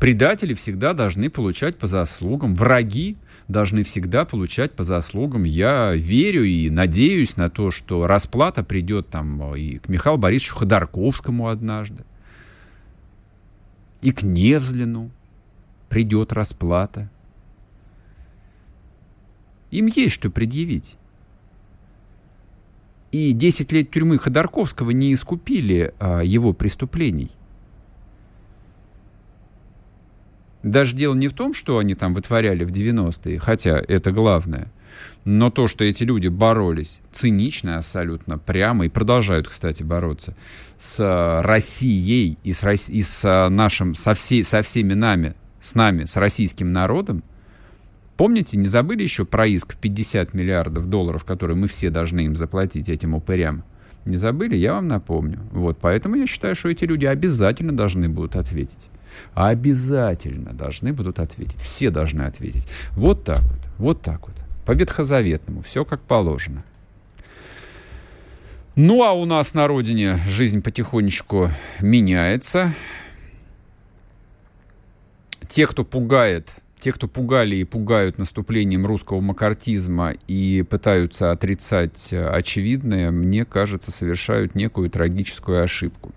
Предатели 0.00 0.52
всегда 0.52 0.92
должны 0.92 1.30
получать 1.30 1.78
по 1.78 1.86
заслугам, 1.86 2.54
враги 2.54 3.16
должны 3.48 3.82
всегда 3.82 4.26
получать 4.26 4.72
по 4.72 4.84
заслугам. 4.84 5.44
Я 5.44 5.94
верю 5.94 6.44
и 6.44 6.68
надеюсь 6.68 7.38
на 7.38 7.48
то, 7.48 7.70
что 7.70 8.06
расплата 8.06 8.62
придет 8.62 9.08
там 9.08 9.54
и 9.54 9.78
к 9.78 9.88
Михаилу 9.88 10.18
Борисовичу 10.18 10.56
Ходорковскому 10.56 11.48
однажды, 11.48 12.04
и 14.02 14.12
к 14.12 14.22
Невзлину 14.22 15.10
придет 15.88 16.32
расплата. 16.32 17.10
Им 19.70 19.86
есть 19.86 20.14
что 20.14 20.30
предъявить. 20.30 20.96
И 23.12 23.32
10 23.32 23.72
лет 23.72 23.90
тюрьмы 23.90 24.18
Ходорковского 24.18 24.90
не 24.90 25.14
искупили 25.14 25.94
а, 25.98 26.20
его 26.20 26.52
преступлений. 26.52 27.30
Даже 30.66 30.96
дело 30.96 31.14
не 31.14 31.28
в 31.28 31.32
том, 31.32 31.54
что 31.54 31.78
они 31.78 31.94
там 31.94 32.12
вытворяли 32.12 32.64
в 32.64 32.72
90-е, 32.72 33.38
хотя 33.38 33.80
это 33.86 34.10
главное, 34.10 34.72
но 35.24 35.48
то, 35.48 35.68
что 35.68 35.84
эти 35.84 36.02
люди 36.02 36.26
боролись 36.26 37.02
цинично 37.12 37.78
абсолютно, 37.78 38.36
прямо, 38.36 38.84
и 38.84 38.88
продолжают, 38.88 39.46
кстати, 39.46 39.84
бороться 39.84 40.36
с 40.80 41.40
Россией 41.44 42.36
и 42.42 42.52
с, 42.52 42.90
и 42.90 43.00
с 43.00 43.48
нашим, 43.48 43.94
со, 43.94 44.14
всей, 44.14 44.42
со 44.42 44.60
всеми 44.62 44.94
нами, 44.94 45.36
с 45.60 45.76
нами, 45.76 46.04
с 46.04 46.16
российским 46.16 46.72
народом, 46.72 47.22
Помните, 48.16 48.56
не 48.56 48.64
забыли 48.64 49.02
еще 49.02 49.26
про 49.26 49.46
иск 49.46 49.74
в 49.74 49.76
50 49.76 50.32
миллиардов 50.32 50.86
долларов, 50.86 51.24
который 51.24 51.54
мы 51.54 51.68
все 51.68 51.90
должны 51.90 52.24
им 52.24 52.34
заплатить, 52.34 52.88
этим 52.88 53.14
упырям? 53.14 53.62
Не 54.06 54.16
забыли? 54.16 54.56
Я 54.56 54.72
вам 54.72 54.88
напомню. 54.88 55.40
Вот, 55.52 55.76
поэтому 55.78 56.16
я 56.16 56.26
считаю, 56.26 56.54
что 56.54 56.70
эти 56.70 56.86
люди 56.86 57.04
обязательно 57.04 57.76
должны 57.76 58.08
будут 58.08 58.34
ответить 58.36 58.88
обязательно 59.34 60.52
должны 60.52 60.92
будут 60.92 61.18
ответить. 61.18 61.60
Все 61.60 61.90
должны 61.90 62.22
ответить. 62.22 62.66
Вот 62.92 63.24
так 63.24 63.42
вот, 63.42 63.60
вот 63.78 64.02
так 64.02 64.28
вот. 64.28 64.36
По 64.64 64.72
ветхозаветному, 64.72 65.60
все 65.60 65.84
как 65.84 66.00
положено. 66.00 66.64
Ну, 68.74 69.02
а 69.04 69.12
у 69.12 69.24
нас 69.24 69.54
на 69.54 69.66
родине 69.66 70.16
жизнь 70.28 70.60
потихонечку 70.60 71.50
меняется. 71.80 72.74
Те, 75.48 75.66
кто 75.66 75.84
пугает, 75.84 76.52
те, 76.78 76.92
кто 76.92 77.08
пугали 77.08 77.56
и 77.56 77.64
пугают 77.64 78.18
наступлением 78.18 78.84
русского 78.84 79.20
макартизма 79.20 80.12
и 80.26 80.62
пытаются 80.68 81.30
отрицать 81.30 82.12
очевидное, 82.12 83.10
мне 83.10 83.44
кажется, 83.44 83.90
совершают 83.90 84.54
некую 84.54 84.90
трагическую 84.90 85.62
ошибку. 85.62 86.12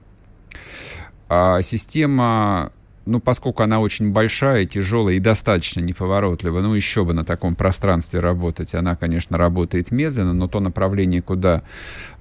А 1.29 1.61
система 1.61 2.73
ну, 3.09 3.19
поскольку 3.19 3.63
она 3.63 3.79
очень 3.79 4.11
большая, 4.11 4.65
тяжелая 4.65 5.15
и 5.15 5.19
достаточно 5.19 5.81
неповоротливая, 5.81 6.61
ну, 6.61 6.73
еще 6.75 7.03
бы 7.03 7.13
на 7.13 7.25
таком 7.25 7.55
пространстве 7.55 8.19
работать. 8.19 8.75
Она, 8.75 8.95
конечно, 8.95 9.37
работает 9.37 9.91
медленно, 9.91 10.33
но 10.33 10.47
то 10.47 10.59
направление, 10.59 11.21
куда 11.21 11.63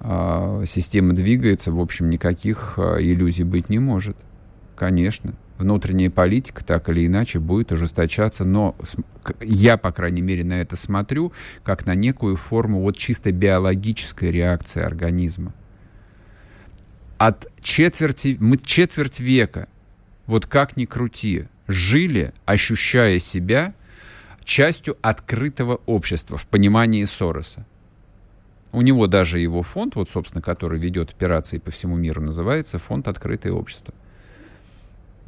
э, 0.00 0.64
система 0.66 1.12
двигается, 1.12 1.72
в 1.72 1.80
общем, 1.80 2.08
никаких 2.08 2.74
э, 2.78 2.96
иллюзий 3.00 3.44
быть 3.44 3.68
не 3.68 3.78
может. 3.78 4.16
Конечно. 4.76 5.34
Внутренняя 5.58 6.08
политика 6.08 6.64
так 6.64 6.88
или 6.88 7.06
иначе 7.06 7.38
будет 7.38 7.72
ужесточаться, 7.72 8.44
но 8.44 8.76
я, 9.40 9.76
по 9.76 9.92
крайней 9.92 10.22
мере, 10.22 10.44
на 10.44 10.60
это 10.60 10.76
смотрю 10.76 11.32
как 11.64 11.84
на 11.84 11.94
некую 11.94 12.36
форму 12.36 12.80
вот 12.80 12.96
чисто 12.96 13.32
биологической 13.32 14.30
реакции 14.30 14.80
организма. 14.80 15.52
От 17.18 17.48
четверти, 17.60 18.36
мы 18.38 18.56
четверть 18.56 19.18
века 19.18 19.68
вот 20.28 20.46
как 20.46 20.76
ни 20.76 20.84
крути, 20.84 21.48
жили, 21.66 22.32
ощущая 22.44 23.18
себя 23.18 23.74
частью 24.44 24.96
открытого 25.02 25.80
общества 25.86 26.36
в 26.36 26.46
понимании 26.46 27.04
Сороса. 27.04 27.66
У 28.70 28.82
него 28.82 29.06
даже 29.06 29.38
его 29.38 29.62
фонд, 29.62 29.96
вот, 29.96 30.08
собственно, 30.10 30.42
который 30.42 30.78
ведет 30.78 31.10
операции 31.10 31.56
по 31.56 31.70
всему 31.70 31.96
миру, 31.96 32.20
называется 32.20 32.78
фонд 32.78 33.08
«Открытое 33.08 33.52
общество». 33.52 33.94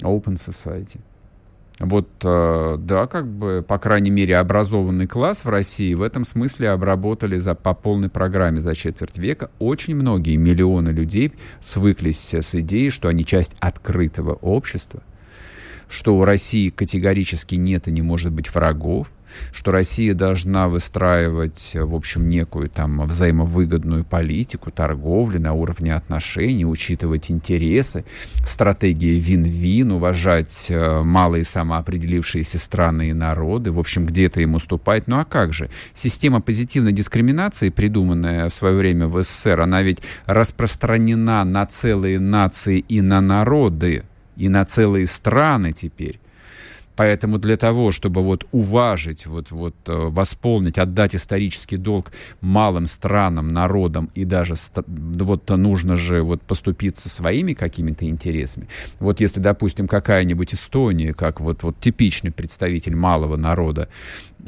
Open 0.02 0.34
Society. 0.34 1.00
Вот, 1.80 2.08
э, 2.22 2.76
да, 2.78 3.06
как 3.06 3.26
бы, 3.26 3.64
по 3.66 3.78
крайней 3.78 4.10
мере, 4.10 4.36
образованный 4.36 5.06
класс 5.06 5.46
в 5.46 5.48
России 5.48 5.94
в 5.94 6.02
этом 6.02 6.26
смысле 6.26 6.70
обработали 6.70 7.38
за, 7.38 7.54
по 7.54 7.72
полной 7.72 8.10
программе 8.10 8.60
за 8.60 8.74
четверть 8.74 9.16
века. 9.16 9.50
Очень 9.58 9.96
многие 9.96 10.36
миллионы 10.36 10.90
людей 10.90 11.32
свыклись 11.62 12.34
с 12.34 12.54
идеей, 12.54 12.90
что 12.90 13.08
они 13.08 13.24
часть 13.24 13.56
открытого 13.60 14.34
общества, 14.34 15.02
что 15.90 16.16
у 16.16 16.24
России 16.24 16.70
категорически 16.70 17.56
нет 17.56 17.88
и 17.88 17.92
не 17.92 18.00
может 18.00 18.32
быть 18.32 18.54
врагов, 18.54 19.08
что 19.52 19.70
Россия 19.70 20.14
должна 20.14 20.68
выстраивать, 20.68 21.72
в 21.74 21.94
общем, 21.94 22.28
некую 22.28 22.68
там 22.68 23.06
взаимовыгодную 23.06 24.04
политику 24.04 24.70
торговли 24.70 25.38
на 25.38 25.52
уровне 25.52 25.94
отношений, 25.94 26.64
учитывать 26.64 27.30
интересы, 27.30 28.04
стратегии 28.44 29.18
вин-вин, 29.18 29.92
уважать 29.92 30.66
э, 30.70 31.02
малые 31.02 31.44
самоопределившиеся 31.44 32.58
страны 32.58 33.10
и 33.10 33.12
народы, 33.12 33.72
в 33.72 33.78
общем, 33.78 34.06
где-то 34.06 34.40
им 34.40 34.54
уступать. 34.54 35.06
Ну 35.06 35.18
а 35.18 35.24
как 35.24 35.52
же? 35.52 35.70
Система 35.94 36.40
позитивной 36.40 36.92
дискриминации, 36.92 37.70
придуманная 37.70 38.48
в 38.48 38.54
свое 38.54 38.76
время 38.76 39.06
в 39.06 39.22
СССР, 39.22 39.60
она 39.60 39.82
ведь 39.82 40.02
распространена 40.26 41.44
на 41.44 41.66
целые 41.66 42.18
нации 42.18 42.80
и 42.80 43.00
на 43.00 43.20
народы, 43.20 44.04
и 44.40 44.48
на 44.48 44.64
целые 44.64 45.06
страны 45.06 45.72
теперь. 45.72 46.18
Поэтому 46.96 47.38
для 47.38 47.56
того, 47.56 47.92
чтобы 47.92 48.22
вот 48.22 48.46
уважить, 48.52 49.24
вот, 49.26 49.50
вот 49.50 49.74
э, 49.86 49.92
восполнить, 49.92 50.76
отдать 50.76 51.14
исторический 51.14 51.78
долг 51.78 52.12
малым 52.42 52.86
странам, 52.86 53.48
народам 53.48 54.10
и 54.14 54.26
даже 54.26 54.54
вот 54.86 55.48
нужно 55.48 55.96
же 55.96 56.22
вот 56.22 56.42
поступиться 56.42 57.08
своими 57.08 57.54
какими-то 57.54 58.04
интересами. 58.04 58.68
Вот 58.98 59.20
если, 59.20 59.40
допустим, 59.40 59.88
какая-нибудь 59.88 60.54
Эстония, 60.54 61.14
как 61.14 61.40
вот, 61.40 61.62
вот 61.62 61.80
типичный 61.80 62.32
представитель 62.32 62.96
малого 62.96 63.36
народа, 63.36 63.88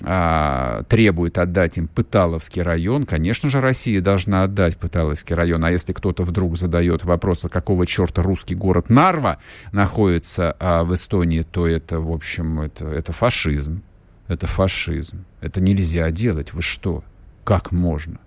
а, 0.03 0.85
требует 0.89 1.39
отдать 1.39 1.79
им 1.79 1.89
Пыталовский 1.89 2.63
район, 2.63 3.07
конечно 3.07 3.51
же, 3.51 3.61
Россия 3.61 4.01
должна 4.01 4.43
отдать 4.45 4.77
Пыталовский 4.77 5.35
район. 5.35 5.65
А 5.65 5.71
если 5.71 5.93
кто-то 5.93 6.23
вдруг 6.23 6.57
задает 6.57 7.05
вопрос, 7.05 7.45
а 7.45 7.49
какого 7.49 7.87
черта 7.87 8.23
русский 8.23 8.55
город 8.55 8.89
Нарва 8.89 9.39
находится 9.73 10.57
а, 10.59 10.85
в 10.85 10.95
Эстонии, 10.95 11.43
то 11.43 11.67
это, 11.67 12.01
в 12.01 12.11
общем, 12.11 12.61
это, 12.61 12.87
это 12.87 13.13
фашизм. 13.13 13.83
Это 14.29 14.47
фашизм. 14.47 15.25
Это 15.41 15.61
нельзя 15.61 16.11
делать. 16.11 16.53
Вы 16.53 16.63
что? 16.63 17.05
Как 17.45 17.73
можно? 17.73 18.19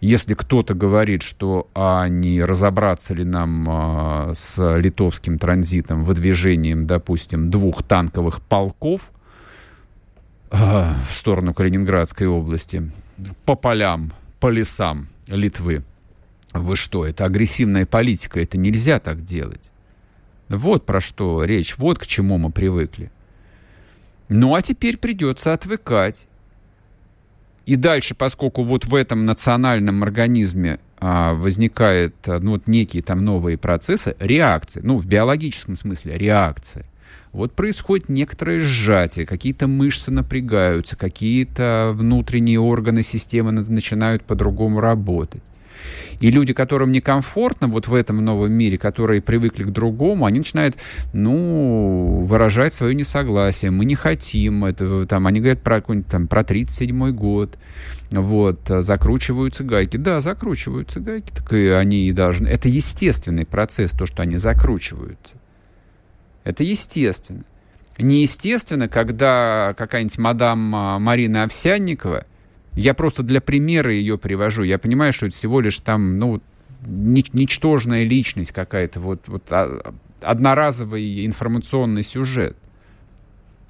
Если 0.00 0.32
кто-то 0.32 0.74
говорит, 0.74 1.22
что 1.22 1.68
а 1.74 2.08
не 2.08 2.42
разобраться 2.42 3.12
ли 3.12 3.24
нам 3.24 3.66
а, 3.68 4.32
с 4.34 4.76
литовским 4.78 5.38
транзитом, 5.38 6.04
выдвижением, 6.04 6.86
допустим, 6.86 7.50
двух 7.50 7.82
танковых 7.82 8.40
полков, 8.40 9.10
в 10.50 11.12
сторону 11.12 11.54
Калининградской 11.54 12.26
области, 12.26 12.90
по 13.44 13.54
полям, 13.54 14.12
по 14.40 14.48
лесам 14.48 15.08
Литвы. 15.28 15.84
Вы 16.52 16.74
что, 16.74 17.06
это 17.06 17.24
агрессивная 17.24 17.86
политика, 17.86 18.40
это 18.40 18.58
нельзя 18.58 18.98
так 18.98 19.24
делать. 19.24 19.70
Вот 20.48 20.84
про 20.84 21.00
что 21.00 21.44
речь, 21.44 21.78
вот 21.78 21.98
к 21.98 22.06
чему 22.06 22.38
мы 22.38 22.50
привыкли. 22.50 23.12
Ну 24.28 24.54
а 24.54 24.62
теперь 24.62 24.96
придется 24.96 25.52
отвыкать. 25.52 26.26
И 27.66 27.76
дальше, 27.76 28.16
поскольку 28.16 28.64
вот 28.64 28.86
в 28.86 28.94
этом 28.96 29.26
национальном 29.26 30.02
организме 30.02 30.80
а, 30.98 31.34
возникают 31.34 32.16
ну, 32.26 32.52
вот 32.52 32.66
некие 32.66 33.02
там 33.04 33.24
новые 33.24 33.58
процессы, 33.58 34.16
реакции, 34.18 34.80
ну 34.82 34.98
в 34.98 35.06
биологическом 35.06 35.76
смысле 35.76 36.18
реакции– 36.18 36.84
вот 37.32 37.52
происходит 37.54 38.08
некоторое 38.08 38.60
сжатие, 38.60 39.26
какие-то 39.26 39.66
мышцы 39.66 40.10
напрягаются, 40.10 40.96
какие-то 40.96 41.92
внутренние 41.94 42.58
органы 42.60 43.02
системы 43.02 43.52
начинают 43.52 44.24
по-другому 44.24 44.80
работать. 44.80 45.42
И 46.18 46.30
люди, 46.30 46.52
которым 46.52 46.92
некомфортно 46.92 47.66
вот 47.66 47.88
в 47.88 47.94
этом 47.94 48.22
новом 48.22 48.52
мире, 48.52 48.76
которые 48.76 49.22
привыкли 49.22 49.62
к 49.62 49.70
другому, 49.70 50.26
они 50.26 50.40
начинают, 50.40 50.76
ну, 51.14 52.22
выражать 52.26 52.74
свое 52.74 52.94
несогласие. 52.94 53.70
Мы 53.70 53.86
не 53.86 53.94
хотим 53.94 54.66
это, 54.66 55.06
там, 55.06 55.26
они 55.26 55.40
говорят 55.40 55.62
про 55.62 55.76
какой-нибудь 55.76 56.10
там, 56.10 56.28
про 56.28 56.42
37-й 56.42 57.12
год. 57.12 57.56
Вот, 58.10 58.60
закручиваются 58.68 59.64
гайки. 59.64 59.96
Да, 59.96 60.20
закручиваются 60.20 61.00
гайки, 61.00 61.30
так 61.34 61.50
и 61.54 61.68
они 61.68 62.12
должны... 62.12 62.48
Это 62.48 62.68
естественный 62.68 63.46
процесс, 63.46 63.92
то, 63.92 64.04
что 64.04 64.22
они 64.22 64.36
закручиваются. 64.36 65.38
Это 66.44 66.64
естественно. 66.64 67.44
Неестественно, 67.98 68.88
когда 68.88 69.74
какая-нибудь 69.76 70.18
мадам 70.18 70.74
а, 70.74 70.98
Марина 70.98 71.44
Овсянникова, 71.44 72.24
я 72.74 72.94
просто 72.94 73.22
для 73.22 73.40
примера 73.40 73.92
ее 73.92 74.16
привожу, 74.16 74.62
я 74.62 74.78
понимаю, 74.78 75.12
что 75.12 75.26
это 75.26 75.34
всего 75.34 75.60
лишь 75.60 75.80
там, 75.80 76.18
ну, 76.18 76.40
ничтожная 76.86 78.04
личность 78.04 78.52
какая-то, 78.52 79.00
вот, 79.00 79.28
вот 79.28 79.44
а, 79.50 79.94
одноразовый 80.22 81.26
информационный 81.26 82.02
сюжет. 82.02 82.56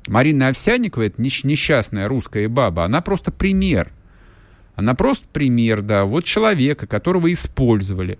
Марина 0.06 0.48
Овсянникова, 0.48 1.04
это 1.04 1.20
несчастная 1.20 2.09
русская 2.09 2.48
баба, 2.48 2.85
она 2.85 3.00
просто 3.00 3.33
пример. 3.33 3.92
Она 4.76 4.94
просто 4.94 5.26
пример, 5.28 5.83
да, 5.83 6.04
вот 6.04 6.24
человека, 6.24 6.87
которого 6.87 7.33
использовали 7.33 8.18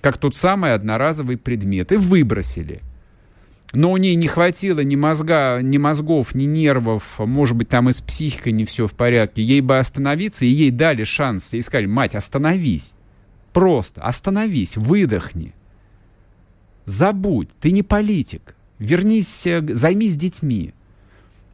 как 0.00 0.16
тот 0.16 0.36
самый 0.36 0.74
одноразовый 0.74 1.36
предмет 1.36 1.92
и 1.92 1.96
выбросили. 1.96 2.82
Но 3.74 3.92
у 3.92 3.96
нее 3.98 4.14
не 4.14 4.28
хватило 4.28 4.80
ни 4.80 4.96
мозга, 4.96 5.58
ни 5.60 5.76
мозгов, 5.76 6.34
ни 6.34 6.44
нервов, 6.44 7.18
может 7.18 7.56
быть, 7.56 7.68
там 7.68 7.90
и 7.90 7.92
с 7.92 8.00
психикой 8.00 8.52
не 8.52 8.64
все 8.64 8.86
в 8.86 8.94
порядке. 8.94 9.42
Ей 9.42 9.60
бы 9.60 9.78
остановиться, 9.78 10.46
и 10.46 10.48
ей 10.48 10.70
дали 10.70 11.04
шанс, 11.04 11.52
и 11.52 11.60
сказали, 11.60 11.86
мать, 11.86 12.14
остановись. 12.14 12.94
Просто 13.52 14.02
остановись, 14.02 14.76
выдохни. 14.76 15.54
Забудь, 16.86 17.50
ты 17.60 17.70
не 17.70 17.82
политик. 17.82 18.54
Вернись, 18.78 19.46
э, 19.46 19.62
займись 19.74 20.16
детьми. 20.16 20.72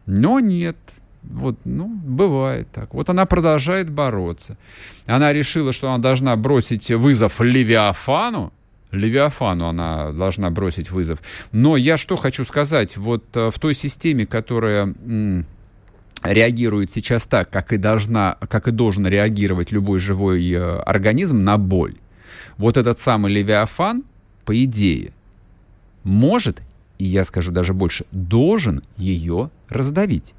Но 0.07 0.39
нет, 0.39 0.77
вот, 1.25 1.59
ну, 1.65 1.89
бывает 1.89 2.69
так. 2.71 2.95
Вот 2.95 3.09
она 3.09 3.27
продолжает 3.27 3.91
бороться. 3.91 4.57
Она 5.07 5.33
решила, 5.33 5.73
что 5.73 5.89
она 5.89 5.99
должна 5.99 6.37
бросить 6.37 6.91
вызов 6.91 7.41
Левиафану. 7.41 8.53
Левиафану 8.95 9.67
она 9.67 10.13
должна 10.13 10.51
бросить 10.51 10.91
вызов. 10.91 11.21
Но 11.53 11.77
я 11.77 11.97
что 11.97 12.17
хочу 12.17 12.45
сказать. 12.45 12.97
Вот 12.97 13.25
э, 13.35 13.51
в 13.51 13.59
той 13.59 13.75
системе, 13.75 14.27
которая 14.27 14.95
реагирует 16.23 16.91
сейчас 16.91 17.27
так, 17.27 17.51
как 17.51 17.73
и, 17.73 17.77
должна, 17.77 18.39
как 18.49 18.69
и 18.69 18.71
должен 18.71 19.07
реагировать 19.07 19.73
любой 19.73 19.99
живой 19.99 20.51
э, 20.51 20.79
организм 20.81 21.45
на 21.45 21.59
боль, 21.59 21.97
вот 22.57 22.77
этот 22.77 22.99
самый 22.99 23.33
Левиафан, 23.33 24.05
по 24.45 24.65
идее, 24.65 25.13
может 26.03 26.63
и 26.99 27.05
я 27.05 27.25
скажу 27.25 27.53
даже 27.53 27.75
больше, 27.75 28.07
должен 28.13 28.83
ее 28.97 29.51
раздавить. 29.69 30.35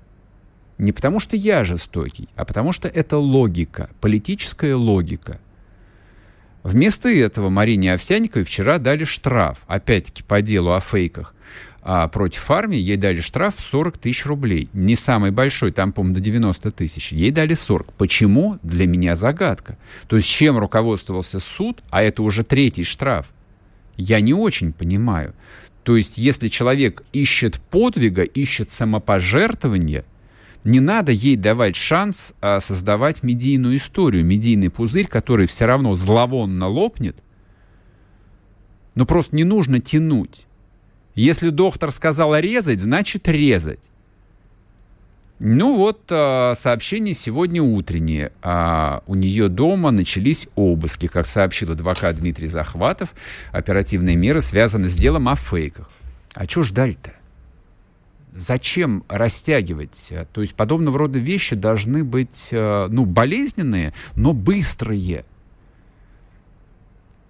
Не 0.77 0.91
потому 0.91 1.19
что 1.19 1.37
я 1.37 1.63
жестокий, 1.63 2.27
а 2.35 2.43
потому 2.43 2.71
что 2.71 2.87
это 2.87 3.17
логика, 3.17 3.89
политическая 4.01 4.75
логика. 4.75 5.39
Вместо 6.65 7.09
этого 7.09 7.49
Марине 7.49 7.93
Овсянниковой 7.93 8.43
вчера 8.43 8.79
дали 8.79 9.03
штраф, 9.03 9.59
опять-таки 9.67 10.23
по 10.23 10.41
делу 10.41 10.71
о 10.71 10.79
фейках, 10.79 11.35
а 11.83 12.07
против 12.07 12.49
армии 12.49 12.79
ей 12.79 12.97
дали 12.97 13.21
штраф 13.21 13.57
в 13.57 13.61
40 13.61 13.99
тысяч 13.99 14.25
рублей. 14.25 14.67
Не 14.73 14.95
самый 14.95 15.29
большой, 15.29 15.71
там, 15.71 15.93
по-моему, 15.93 16.15
до 16.15 16.21
90 16.21 16.71
тысяч. 16.71 17.11
Ей 17.11 17.29
дали 17.29 17.53
40. 17.53 17.93
Почему? 17.93 18.57
Для 18.63 18.87
меня 18.87 19.15
загадка. 19.15 19.77
То 20.07 20.15
есть 20.15 20.27
чем 20.27 20.57
руководствовался 20.57 21.39
суд, 21.39 21.83
а 21.91 22.01
это 22.01 22.23
уже 22.23 22.41
третий 22.41 22.83
штраф, 22.83 23.27
я 23.95 24.19
не 24.19 24.33
очень 24.33 24.73
понимаю. 24.73 25.35
То 25.83 25.95
есть, 25.95 26.17
если 26.17 26.47
человек 26.47 27.03
ищет 27.13 27.61
подвига, 27.61 28.23
ищет 28.23 28.71
самопожертвования, 28.71 30.03
не 30.65 30.79
надо 30.79 31.11
ей 31.11 31.35
давать 31.35 31.75
шанс 31.75 32.33
а, 32.41 32.59
создавать 32.59 33.21
медийную 33.21 33.77
историю, 33.77 34.25
медийный 34.25 34.71
пузырь, 34.71 35.07
который 35.07 35.45
все 35.45 35.65
равно 35.65 35.93
зловонно 35.93 36.67
лопнет. 36.67 37.17
Но 38.95 39.05
просто 39.05 39.35
не 39.35 39.43
нужно 39.43 39.79
тянуть. 39.79 40.47
Если 41.13 41.49
доктор 41.49 41.91
сказал 41.91 42.35
резать, 42.35 42.81
значит 42.81 43.27
резать. 43.27 43.91
Ну 45.37 45.75
вот, 45.75 46.01
а, 46.09 46.53
сообщение 46.55 47.13
сегодня 47.13 47.61
утреннее. 47.61 48.31
А 48.41 49.03
у 49.05 49.13
нее 49.13 49.49
дома 49.49 49.91
начались 49.91 50.47
обыски. 50.55 51.05
Как 51.05 51.27
сообщил 51.27 51.73
адвокат 51.73 52.15
Дмитрий 52.15 52.47
Захватов, 52.47 53.13
оперативные 53.51 54.15
меры 54.15 54.41
связаны 54.41 54.89
с 54.89 54.97
делом 54.97 55.29
о 55.29 55.35
фейках. 55.35 55.91
А 56.33 56.45
что 56.45 56.63
ждали-то? 56.63 57.13
Зачем 58.35 59.05
растягивать? 59.07 60.13
То 60.33 60.41
есть 60.41 60.55
подобного 60.55 60.99
рода 60.99 61.17
вещи 61.17 61.55
должны 61.55 62.03
быть, 62.03 62.49
а, 62.51 62.87
ну, 62.89 63.05
болезненные, 63.05 63.93
но 64.17 64.33
быстрые. 64.33 65.23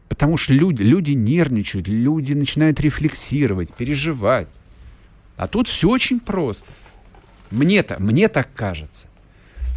Потому 0.10 0.36
что 0.38 0.56
люди, 0.56 0.82
люди 0.82 1.12
нервничают, 1.12 1.88
люди 1.88 2.34
начинают 2.34 2.80
рефлексировать, 2.80 3.72
переживать. 3.72 4.60
А 5.38 5.48
тут 5.48 5.68
все 5.68 5.90
очень 5.90 6.20
просто. 6.20 6.72
Мне-то, 7.52 7.98
мне 8.00 8.28
так 8.28 8.52
кажется. 8.56 9.08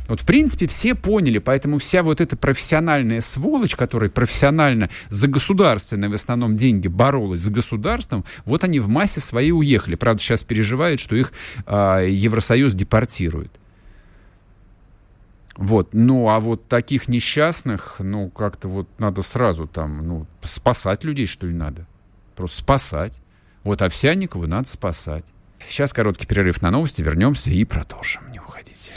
Вот, 0.09 0.23
в 0.23 0.27
принципе, 0.27 0.67
все 0.67 0.95
поняли, 0.95 1.39
поэтому 1.39 1.79
вся 1.79 2.03
вот 2.03 2.21
эта 2.21 2.37
профессиональная 2.37 3.21
сволочь, 3.21 3.77
которая 3.77 4.09
профессионально 4.09 4.89
за 5.11 5.29
государственные 5.29 6.09
в 6.09 6.15
основном 6.15 6.57
деньги 6.57 6.89
боролась 6.89 7.41
за 7.41 7.51
государством, 7.51 8.25
вот 8.47 8.65
они 8.65 8.81
в 8.81 8.89
массе 8.89 9.21
своей 9.21 9.53
уехали. 9.53 9.95
Правда, 9.95 10.23
сейчас 10.23 10.43
переживают, 10.43 10.99
что 10.99 11.15
их 11.15 11.33
э, 11.67 12.07
Евросоюз 12.09 12.75
депортирует. 12.75 13.53
Вот, 15.57 15.93
ну, 15.93 16.29
а 16.29 16.41
вот 16.41 16.69
таких 16.69 17.09
несчастных, 17.09 17.97
ну, 17.99 18.31
как-то 18.31 18.69
вот 18.69 18.89
надо 18.99 19.23
сразу 19.23 19.67
там, 19.67 20.07
ну, 20.07 20.27
спасать 20.43 21.05
людей, 21.05 21.27
что 21.27 21.47
ли, 21.47 21.55
надо. 21.55 21.87
Просто 22.35 22.59
спасать. 22.59 23.21
Вот 23.65 23.83
Овсянникову 23.83 24.47
надо 24.47 24.69
спасать. 24.69 25.27
Сейчас 25.69 25.93
короткий 25.93 26.27
перерыв 26.27 26.63
на 26.63 26.71
новости, 26.71 27.03
вернемся 27.03 27.51
и 27.51 27.65
продолжим. 27.65 28.23
Не 28.31 28.39
уходите. 28.39 28.93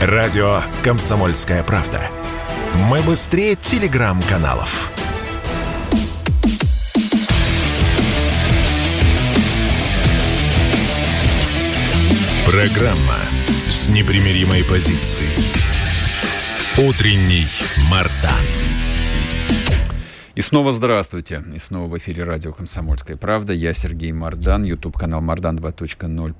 Радио 0.00 0.62
«Комсомольская 0.82 1.62
правда». 1.62 2.00
Мы 2.74 3.02
быстрее 3.02 3.54
телеграм-каналов. 3.54 4.90
Программа 12.46 13.18
с 13.68 13.90
непримиримой 13.90 14.64
позицией. 14.64 15.28
Утренний 16.78 17.44
Мардан. 17.90 18.46
И 20.34 20.40
снова 20.40 20.72
здравствуйте. 20.72 21.44
И 21.54 21.58
снова 21.58 21.88
в 21.88 21.98
эфире 21.98 22.24
радио 22.24 22.54
«Комсомольская 22.54 23.18
правда». 23.18 23.52
Я 23.52 23.74
Сергей 23.74 24.12
Мардан, 24.12 24.62
YouTube-канал 24.62 25.20
Мардан 25.20 25.58
2.0. 25.58 26.34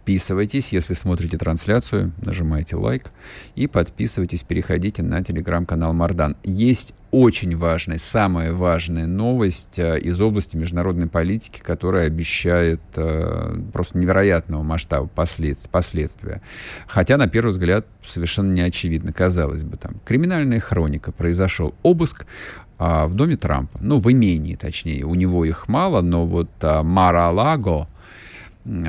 Подписывайтесь, 0.00 0.72
если 0.72 0.94
смотрите 0.94 1.36
трансляцию, 1.36 2.12
нажимайте 2.22 2.74
лайк 2.74 3.12
и 3.54 3.66
подписывайтесь, 3.66 4.42
переходите 4.42 5.02
на 5.02 5.22
телеграм-канал 5.22 5.92
Мардан. 5.92 6.36
Есть 6.42 6.94
очень 7.10 7.54
важная, 7.54 7.98
самая 7.98 8.52
важная 8.52 9.06
новость 9.06 9.78
э, 9.78 10.00
из 10.00 10.18
области 10.20 10.56
международной 10.56 11.06
политики, 11.06 11.60
которая 11.60 12.06
обещает 12.06 12.80
э, 12.96 13.60
просто 13.72 13.98
невероятного 13.98 14.62
масштаба 14.62 15.06
последствия. 15.06 16.40
Хотя, 16.88 17.16
на 17.16 17.28
первый 17.28 17.50
взгляд, 17.50 17.86
совершенно 18.02 18.52
не 18.52 18.62
очевидно. 18.62 19.12
Казалось 19.12 19.62
бы, 19.62 19.76
там 19.76 20.00
криминальная 20.04 20.60
хроника. 20.60 21.12
Произошел 21.12 21.74
обыск 21.82 22.26
а, 22.78 23.06
в 23.06 23.12
доме 23.12 23.36
Трампа. 23.36 23.78
Ну, 23.82 24.00
в 24.00 24.10
имении, 24.10 24.56
точнее. 24.56 25.04
У 25.04 25.14
него 25.14 25.44
их 25.44 25.68
мало, 25.68 26.00
но 26.00 26.26
вот 26.26 26.48
а, 26.62 26.82
Мара-Лаго, 26.82 27.86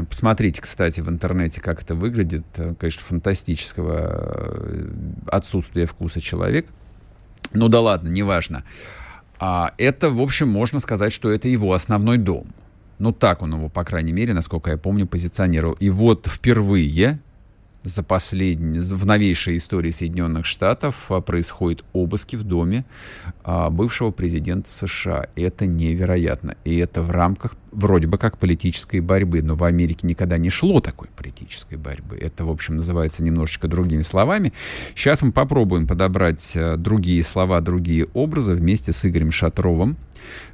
Посмотрите, 0.10 0.62
кстати, 0.62 1.02
в 1.02 1.10
интернете, 1.10 1.60
как 1.62 1.82
это 1.82 1.96
выглядит. 1.96 2.46
Конечно, 2.80 3.02
фантастического 3.04 3.98
э, 4.00 4.90
отсутствия 5.28 5.86
вкуса 5.86 6.22
человек. 6.22 6.68
Ну 7.54 7.68
да 7.68 7.82
ладно, 7.82 8.10
неважно. 8.10 8.64
А 9.40 9.74
это, 9.78 10.12
в 10.12 10.22
общем, 10.22 10.50
можно 10.50 10.80
сказать, 10.80 11.12
что 11.12 11.32
это 11.32 11.48
его 11.48 11.74
основной 11.74 12.20
дом. 12.20 12.46
Ну 13.00 13.12
так 13.12 13.42
он 13.42 13.56
его, 13.56 13.70
по 13.70 13.84
крайней 13.84 14.12
мере, 14.12 14.36
насколько 14.36 14.70
я 14.70 14.78
помню, 14.78 15.08
позиционировал. 15.08 15.74
И 15.80 15.90
вот 15.90 16.28
впервые 16.28 17.20
за 17.84 18.04
последние, 18.04 18.82
в 18.82 19.06
новейшей 19.06 19.58
истории 19.58 19.90
Соединенных 19.90 20.46
Штатов 20.46 21.10
а, 21.10 21.22
происходят 21.22 21.84
обыски 21.94 22.36
в 22.36 22.44
доме 22.44 22.86
а, 23.44 23.72
бывшего 23.72 24.12
президента 24.12 24.70
США. 24.70 25.28
Это 25.36 25.66
невероятно. 25.66 26.56
И 26.64 26.78
это 26.78 27.02
в 27.02 27.10
рамках 27.10 27.56
вроде 27.72 28.08
бы 28.08 28.18
как 28.18 28.38
политической 28.38 29.00
борьбы. 29.00 29.42
Но 29.42 29.56
в 29.56 29.64
Америке 29.64 30.08
никогда 30.08 30.38
не 30.38 30.50
шло 30.50 30.80
такой 30.80 31.08
политической 31.16 31.76
борьбы. 31.76 32.18
Это, 32.18 32.46
в 32.46 32.50
общем, 32.50 32.78
называется 32.78 33.24
немножечко 33.24 33.68
другими 33.68 34.02
словами. 34.02 34.54
Сейчас 34.96 35.22
мы 35.22 35.32
попробуем 35.32 35.88
подобрать 35.88 36.54
а, 36.56 36.78
другие 36.78 37.24
слова, 37.24 37.62
другие 37.62 38.06
образы 38.14 38.54
вместе 38.54 38.92
с 38.92 39.06
Игорем 39.06 39.32
Шатровым, 39.32 39.98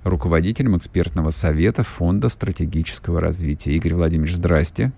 руководителем 0.04 0.78
экспертного 0.78 1.32
совета 1.32 1.84
Фонда 1.84 2.30
стратегического 2.30 3.20
развития. 3.20 3.74
Игорь 3.74 3.96
Владимирович, 3.96 4.36
здрасте. 4.36 4.92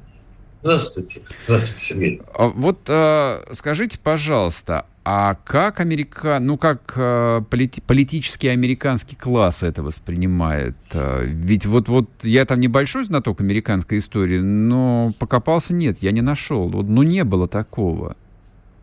Здравствуйте. 0.61 1.21
Здравствуйте, 1.41 1.81
Сергей. 1.81 2.21
А, 2.33 2.47
вот 2.49 2.79
а, 2.89 3.45
скажите, 3.53 3.97
пожалуйста, 3.97 4.85
а 5.11 5.33
как 5.43 5.79
Америка, 5.79 6.37
ну 6.39 6.55
как 6.55 6.93
а, 6.95 7.41
полити, 7.41 7.81
политический 7.81 8.49
американский 8.49 9.15
класс 9.15 9.63
это 9.63 9.81
воспринимает? 9.81 10.75
А, 10.93 11.23
ведь 11.23 11.65
вот, 11.65 11.89
вот 11.89 12.11
я 12.21 12.45
там 12.45 12.59
небольшой 12.59 13.05
знаток 13.05 13.41
американской 13.41 13.97
истории, 13.97 14.37
но 14.37 15.15
покопался 15.17 15.73
нет, 15.73 15.97
я 16.03 16.11
не 16.11 16.21
нашел. 16.21 16.69
Вот, 16.69 16.87
ну 16.87 17.01
не 17.01 17.23
было 17.23 17.47
такого. 17.47 18.17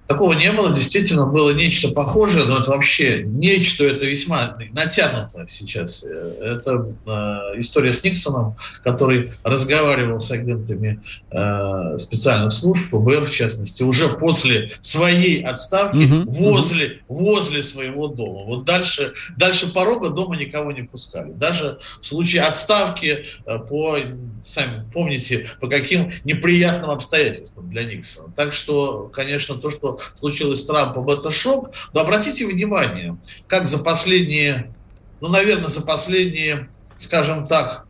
Такого 0.06 0.34
не 0.34 0.52
было, 0.52 0.72
действительно 0.72 1.26
было 1.26 1.50
нечто 1.50 1.88
похожее, 1.88 2.44
но 2.44 2.58
это 2.58 2.70
вообще 2.70 3.24
нечто, 3.24 3.84
это 3.84 4.06
весьма 4.06 4.56
натянуто 4.72 5.46
сейчас. 5.48 6.04
Это 6.04 6.92
э, 7.06 7.60
история 7.60 7.92
с 7.92 8.04
Никсоном, 8.04 8.56
который 8.84 9.32
разговаривал 9.42 10.20
с 10.20 10.30
агентами 10.30 11.02
э, 11.32 11.98
специальных 11.98 12.52
служб, 12.52 12.84
ФБР 12.84 13.26
в 13.26 13.32
частности, 13.32 13.82
уже 13.82 14.08
после 14.08 14.72
своей 14.80 15.42
отставки 15.42 15.96
угу, 15.96 16.30
возле, 16.30 17.00
угу. 17.08 17.24
возле 17.24 17.64
своего 17.64 18.06
дома. 18.06 18.44
Вот 18.44 18.64
дальше, 18.64 19.14
дальше 19.36 19.72
порога 19.72 20.10
дома 20.10 20.36
никого 20.36 20.70
не 20.70 20.82
пускали. 20.82 21.32
Даже 21.32 21.80
в 22.00 22.06
случае 22.06 22.42
отставки 22.42 23.24
э, 23.44 23.58
по, 23.58 23.98
сами 24.44 24.84
помните, 24.92 25.50
по 25.60 25.68
каким 25.68 26.12
неприятным 26.24 26.90
обстоятельствам 26.90 27.68
для 27.70 27.84
Никсона. 27.84 28.32
Так 28.36 28.52
что, 28.52 29.10
конечно, 29.12 29.56
то, 29.56 29.70
что 29.70 29.95
случилось 30.14 30.62
с 30.62 30.66
Трампом, 30.66 31.08
это 31.08 31.30
шок. 31.30 31.70
Но 31.92 32.00
обратите 32.00 32.46
внимание, 32.46 33.16
как 33.46 33.66
за 33.66 33.78
последние, 33.78 34.72
ну, 35.20 35.28
наверное, 35.28 35.70
за 35.70 35.82
последние, 35.82 36.68
скажем 36.98 37.46
так, 37.46 37.86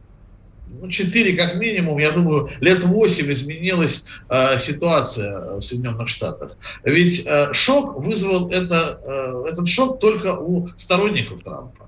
ну, 0.69 0.88
4 0.88 1.37
как 1.37 1.55
минимум, 1.55 1.99
я 1.99 2.11
думаю, 2.11 2.51
лет 2.61 2.83
8 2.83 3.33
изменилась 3.33 4.05
э, 4.29 4.59
ситуация 4.59 5.57
в 5.57 5.61
Соединенных 5.62 6.09
Штатах. 6.09 6.57
Ведь 6.85 7.25
э, 7.27 7.53
шок 7.53 7.97
вызвал 8.03 8.51
это, 8.51 9.01
э, 9.03 9.45
этот 9.51 9.69
шок 9.69 10.01
только 10.01 10.35
у 10.35 10.69
сторонников 10.77 11.42
Трампа 11.42 11.86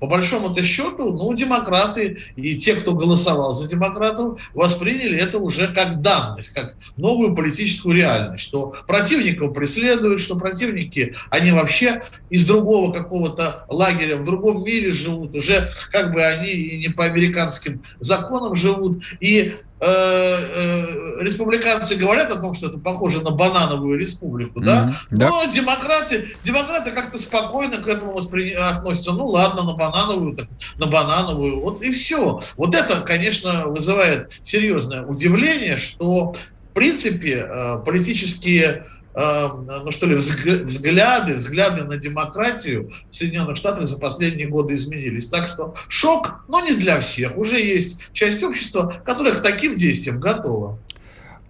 по 0.00 0.06
большому-то 0.06 0.62
счету, 0.62 1.12
ну, 1.12 1.32
демократы 1.34 2.18
и 2.34 2.56
те, 2.56 2.74
кто 2.74 2.94
голосовал 2.94 3.54
за 3.54 3.68
демократов, 3.68 4.50
восприняли 4.54 5.18
это 5.18 5.38
уже 5.38 5.68
как 5.68 6.00
данность, 6.00 6.50
как 6.50 6.74
новую 6.96 7.36
политическую 7.36 7.94
реальность, 7.94 8.42
что 8.42 8.74
противников 8.86 9.54
преследуют, 9.54 10.20
что 10.20 10.36
противники, 10.36 11.14
они 11.28 11.52
вообще 11.52 12.02
из 12.30 12.46
другого 12.46 12.92
какого-то 12.92 13.66
лагеря, 13.68 14.16
в 14.16 14.24
другом 14.24 14.64
мире 14.64 14.92
живут, 14.92 15.36
уже 15.36 15.70
как 15.92 16.12
бы 16.12 16.22
они 16.24 16.50
и 16.50 16.78
не 16.78 16.88
по 16.88 17.04
американским 17.04 17.82
законам 18.00 18.56
живут, 18.56 19.04
и 19.20 19.54
Э, 19.82 19.86
э, 19.86 20.99
республиканцы 21.20 21.96
говорят 21.96 22.30
о 22.30 22.36
том, 22.36 22.54
что 22.54 22.68
это 22.68 22.78
похоже 22.78 23.22
на 23.22 23.30
банановую 23.30 23.98
республику, 23.98 24.60
да? 24.60 24.88
Mm-hmm, 24.88 25.16
да. 25.16 25.28
Но 25.28 25.44
демократы, 25.52 26.26
демократы 26.44 26.90
как-то 26.90 27.18
спокойно 27.18 27.78
к 27.78 27.88
этому 27.88 28.12
воспри... 28.12 28.52
относятся. 28.52 29.12
Ну 29.12 29.26
ладно, 29.26 29.62
на 29.62 29.74
банановую, 29.74 30.36
так 30.36 30.48
на 30.78 30.86
банановую, 30.86 31.60
вот 31.60 31.82
и 31.82 31.90
все. 31.90 32.40
Вот 32.56 32.74
это, 32.74 33.00
конечно, 33.02 33.66
вызывает 33.66 34.30
серьезное 34.42 35.02
удивление, 35.02 35.76
что 35.76 36.32
в 36.32 36.74
принципе 36.74 37.46
э, 37.48 37.78
политические 37.84 38.86
Эм, 39.12 39.66
ну 39.66 39.90
что 39.90 40.06
ли, 40.06 40.14
взгляды, 40.14 41.34
взгляды 41.34 41.82
на 41.84 41.96
демократию 41.96 42.90
в 43.10 43.14
Соединенных 43.16 43.56
Штатах 43.56 43.88
за 43.88 43.98
последние 43.98 44.46
годы 44.46 44.76
изменились. 44.76 45.28
Так 45.28 45.48
что 45.48 45.74
шок, 45.88 46.44
но 46.46 46.60
не 46.64 46.74
для 46.74 47.00
всех. 47.00 47.36
Уже 47.36 47.58
есть 47.58 47.98
часть 48.12 48.42
общества, 48.44 49.02
которая 49.04 49.34
к 49.34 49.42
таким 49.42 49.74
действиям 49.74 50.20
готова. 50.20 50.78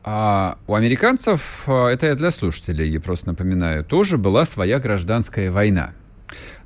А 0.02 0.58
у 0.66 0.74
американцев, 0.74 1.64
э, 1.66 1.88
это 1.88 2.06
я 2.06 2.14
для 2.14 2.30
слушателей 2.30 2.88
я 2.88 3.00
просто 3.00 3.28
напоминаю, 3.28 3.84
тоже 3.84 4.16
была 4.16 4.44
своя 4.44 4.78
гражданская 4.78 5.50
война 5.50 5.92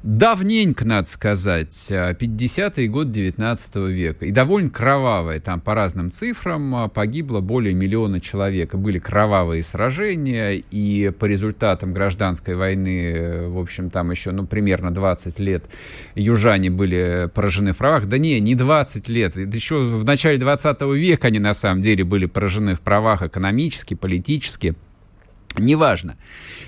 давненько, 0.04 0.84
надо 0.84 1.08
сказать, 1.08 1.72
50-й 1.90 2.88
год 2.88 3.10
19 3.10 3.76
века. 3.88 4.26
И 4.26 4.30
довольно 4.30 4.68
кровавая, 4.68 5.40
там 5.40 5.62
по 5.62 5.74
разным 5.74 6.10
цифрам 6.10 6.74
а, 6.74 6.88
погибло 6.88 7.40
более 7.40 7.72
миллиона 7.72 8.20
человек. 8.20 8.74
Были 8.74 8.98
кровавые 8.98 9.62
сражения, 9.62 10.62
и 10.70 11.10
по 11.18 11.24
результатам 11.24 11.94
гражданской 11.94 12.54
войны, 12.54 13.48
в 13.48 13.58
общем, 13.58 13.88
там 13.88 14.10
еще, 14.10 14.30
ну, 14.32 14.46
примерно 14.46 14.92
20 14.92 15.38
лет 15.38 15.64
южане 16.14 16.68
были 16.68 17.30
поражены 17.32 17.72
в 17.72 17.78
правах. 17.78 18.04
Да 18.04 18.18
не, 18.18 18.38
не 18.40 18.54
20 18.54 19.08
лет. 19.08 19.36
Еще 19.36 19.76
в 19.76 20.04
начале 20.04 20.36
20 20.36 20.82
века 20.82 21.28
они, 21.28 21.38
на 21.38 21.54
самом 21.54 21.80
деле, 21.80 22.04
были 22.04 22.26
поражены 22.26 22.74
в 22.74 22.82
правах 22.82 23.22
экономически, 23.22 23.94
политически. 23.94 24.74
Неважно. 25.56 26.16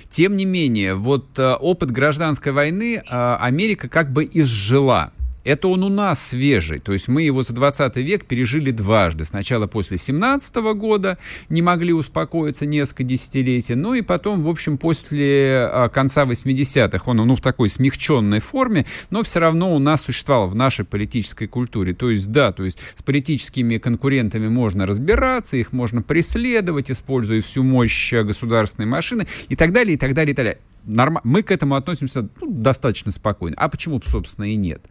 Тем 0.09 0.37
не 0.37 0.45
менее, 0.45 0.95
вот 0.95 1.37
э, 1.37 1.53
опыт 1.53 1.91
гражданской 1.91 2.51
войны 2.51 2.97
э, 2.97 3.35
Америка 3.39 3.89
как 3.89 4.11
бы 4.11 4.29
изжила. 4.31 5.11
Это 5.47 5.69
он 5.69 5.81
у 5.83 5.87
нас 5.87 6.21
свежий, 6.21 6.79
то 6.79 6.91
есть 6.91 7.07
мы 7.07 7.21
его 7.21 7.41
за 7.41 7.53
20 7.53 7.95
век 7.95 8.25
пережили 8.25 8.71
дважды. 8.71 9.23
Сначала 9.23 9.65
после 9.65 9.95
17 9.95 10.53
года 10.75 11.17
не 11.47 11.61
могли 11.61 11.93
успокоиться 11.93 12.65
несколько 12.65 13.03
десятилетий, 13.03 13.75
ну 13.75 13.93
и 13.93 14.01
потом, 14.01 14.43
в 14.43 14.49
общем, 14.49 14.77
после 14.77 15.69
а, 15.71 15.87
конца 15.87 16.25
80-х 16.25 17.01
он 17.05 17.17
ну, 17.25 17.37
в 17.37 17.39
такой 17.39 17.69
смягченной 17.69 18.41
форме, 18.41 18.85
но 19.09 19.23
все 19.23 19.39
равно 19.39 19.73
у 19.73 19.79
нас 19.79 20.01
существовал 20.01 20.49
в 20.49 20.55
нашей 20.55 20.83
политической 20.83 21.47
культуре. 21.47 21.93
То 21.93 22.09
есть, 22.09 22.29
да, 22.29 22.51
то 22.51 22.65
есть 22.65 22.79
с 22.95 23.01
политическими 23.01 23.77
конкурентами 23.77 24.49
можно 24.49 24.85
разбираться, 24.85 25.55
их 25.55 25.71
можно 25.71 26.01
преследовать, 26.01 26.91
используя 26.91 27.41
всю 27.41 27.63
мощь 27.63 28.13
государственной 28.13 28.85
машины 28.85 29.27
и 29.47 29.55
так 29.55 29.71
далее, 29.71 29.93
и 29.93 29.97
так 29.97 30.13
далее, 30.13 30.33
и 30.33 30.35
так 30.35 30.45
далее. 30.45 30.61
Норм... 30.83 31.19
Мы 31.23 31.41
к 31.41 31.51
этому 31.51 31.75
относимся 31.75 32.27
ну, 32.41 32.51
достаточно 32.51 33.13
спокойно. 33.13 33.55
А 33.57 33.69
почему, 33.69 34.01
собственно, 34.05 34.51
и 34.51 34.57
нет? 34.57 34.81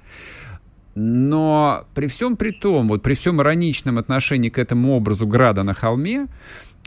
Но 0.98 1.84
при 1.94 2.06
всем 2.06 2.36
при 2.36 2.52
том, 2.52 2.88
вот 2.88 3.02
при 3.02 3.12
всем 3.12 3.42
ироничном 3.42 3.98
отношении 3.98 4.48
к 4.48 4.58
этому 4.58 4.96
образу 4.96 5.26
града 5.26 5.62
на 5.62 5.74
холме, 5.74 6.26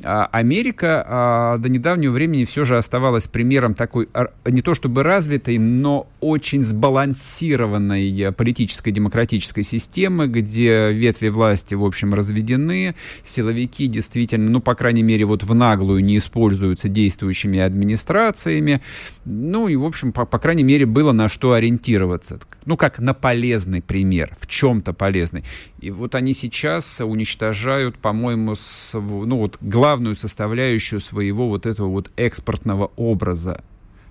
Америка 0.04 1.06
а, 1.06 1.58
до 1.58 1.68
недавнего 1.68 2.14
времени 2.14 2.46
все 2.46 2.64
же 2.64 2.78
оставалась 2.78 3.28
примером 3.28 3.74
такой 3.74 4.08
не 4.46 4.62
то 4.62 4.74
чтобы 4.74 5.04
развитой, 5.04 5.58
но 5.58 6.08
очень 6.22 6.64
сбалансированной 6.64 8.32
политической 8.32 8.92
демократической 8.92 9.64
системы, 9.64 10.28
где 10.28 10.92
ветви 10.92 11.28
власти, 11.28 11.76
в 11.76 11.84
общем, 11.84 12.14
разведены, 12.14 12.96
силовики 13.24 13.88
действительно, 13.88 14.50
ну, 14.50 14.62
по 14.62 14.74
крайней 14.76 15.04
мере, 15.04 15.26
вот 15.26 15.44
в 15.44 15.54
наглую 15.54 16.04
не 16.04 16.18
используются 16.18 16.88
действующими 16.88 17.60
администрациями, 17.60 18.82
ну, 19.26 19.68
и, 19.68 19.76
в 19.76 19.84
общем, 19.84 20.14
по, 20.14 20.26
по 20.26 20.40
крайней 20.40 20.64
мере, 20.64 20.86
было 20.86 21.12
на 21.12 21.28
что 21.28 21.54
ориентироваться. 21.54 22.40
Ну, 22.66 22.78
как 22.78 23.00
на 23.00 23.14
полезный 23.14 23.82
пример, 23.82 24.38
в 24.40 24.48
чем-то 24.48 24.94
полезный. 24.94 25.44
И 25.80 25.92
вот 25.92 26.16
они 26.16 26.34
сейчас 26.34 27.02
уничтожают, 27.02 27.98
по-моему, 27.98 28.56
ну, 28.94 29.38
вот 29.38 29.58
главное 29.60 29.89
главную 29.90 30.16
составляющую 30.16 31.00
своего 31.00 31.50
вот 31.50 31.66
этого 31.66 31.88
вот 31.88 32.12
экспортного 32.16 32.92
образа. 32.96 33.64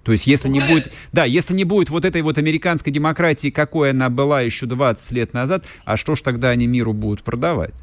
То 0.02 0.10
есть, 0.10 0.26
если 0.26 0.48
не 0.48 0.60
будет, 0.60 0.92
да, 1.12 1.24
если 1.24 1.54
не 1.54 1.64
будет 1.64 1.90
вот 1.90 2.04
этой 2.04 2.22
вот 2.22 2.36
американской 2.36 2.92
демократии, 2.92 3.50
какой 3.50 3.90
она 3.90 4.08
была 4.08 4.40
еще 4.40 4.66
20 4.66 5.12
лет 5.12 5.34
назад, 5.34 5.64
а 5.84 5.96
что 5.96 6.16
ж 6.16 6.22
тогда 6.22 6.48
они 6.48 6.66
миру 6.66 6.92
будут 6.92 7.22
продавать? 7.22 7.74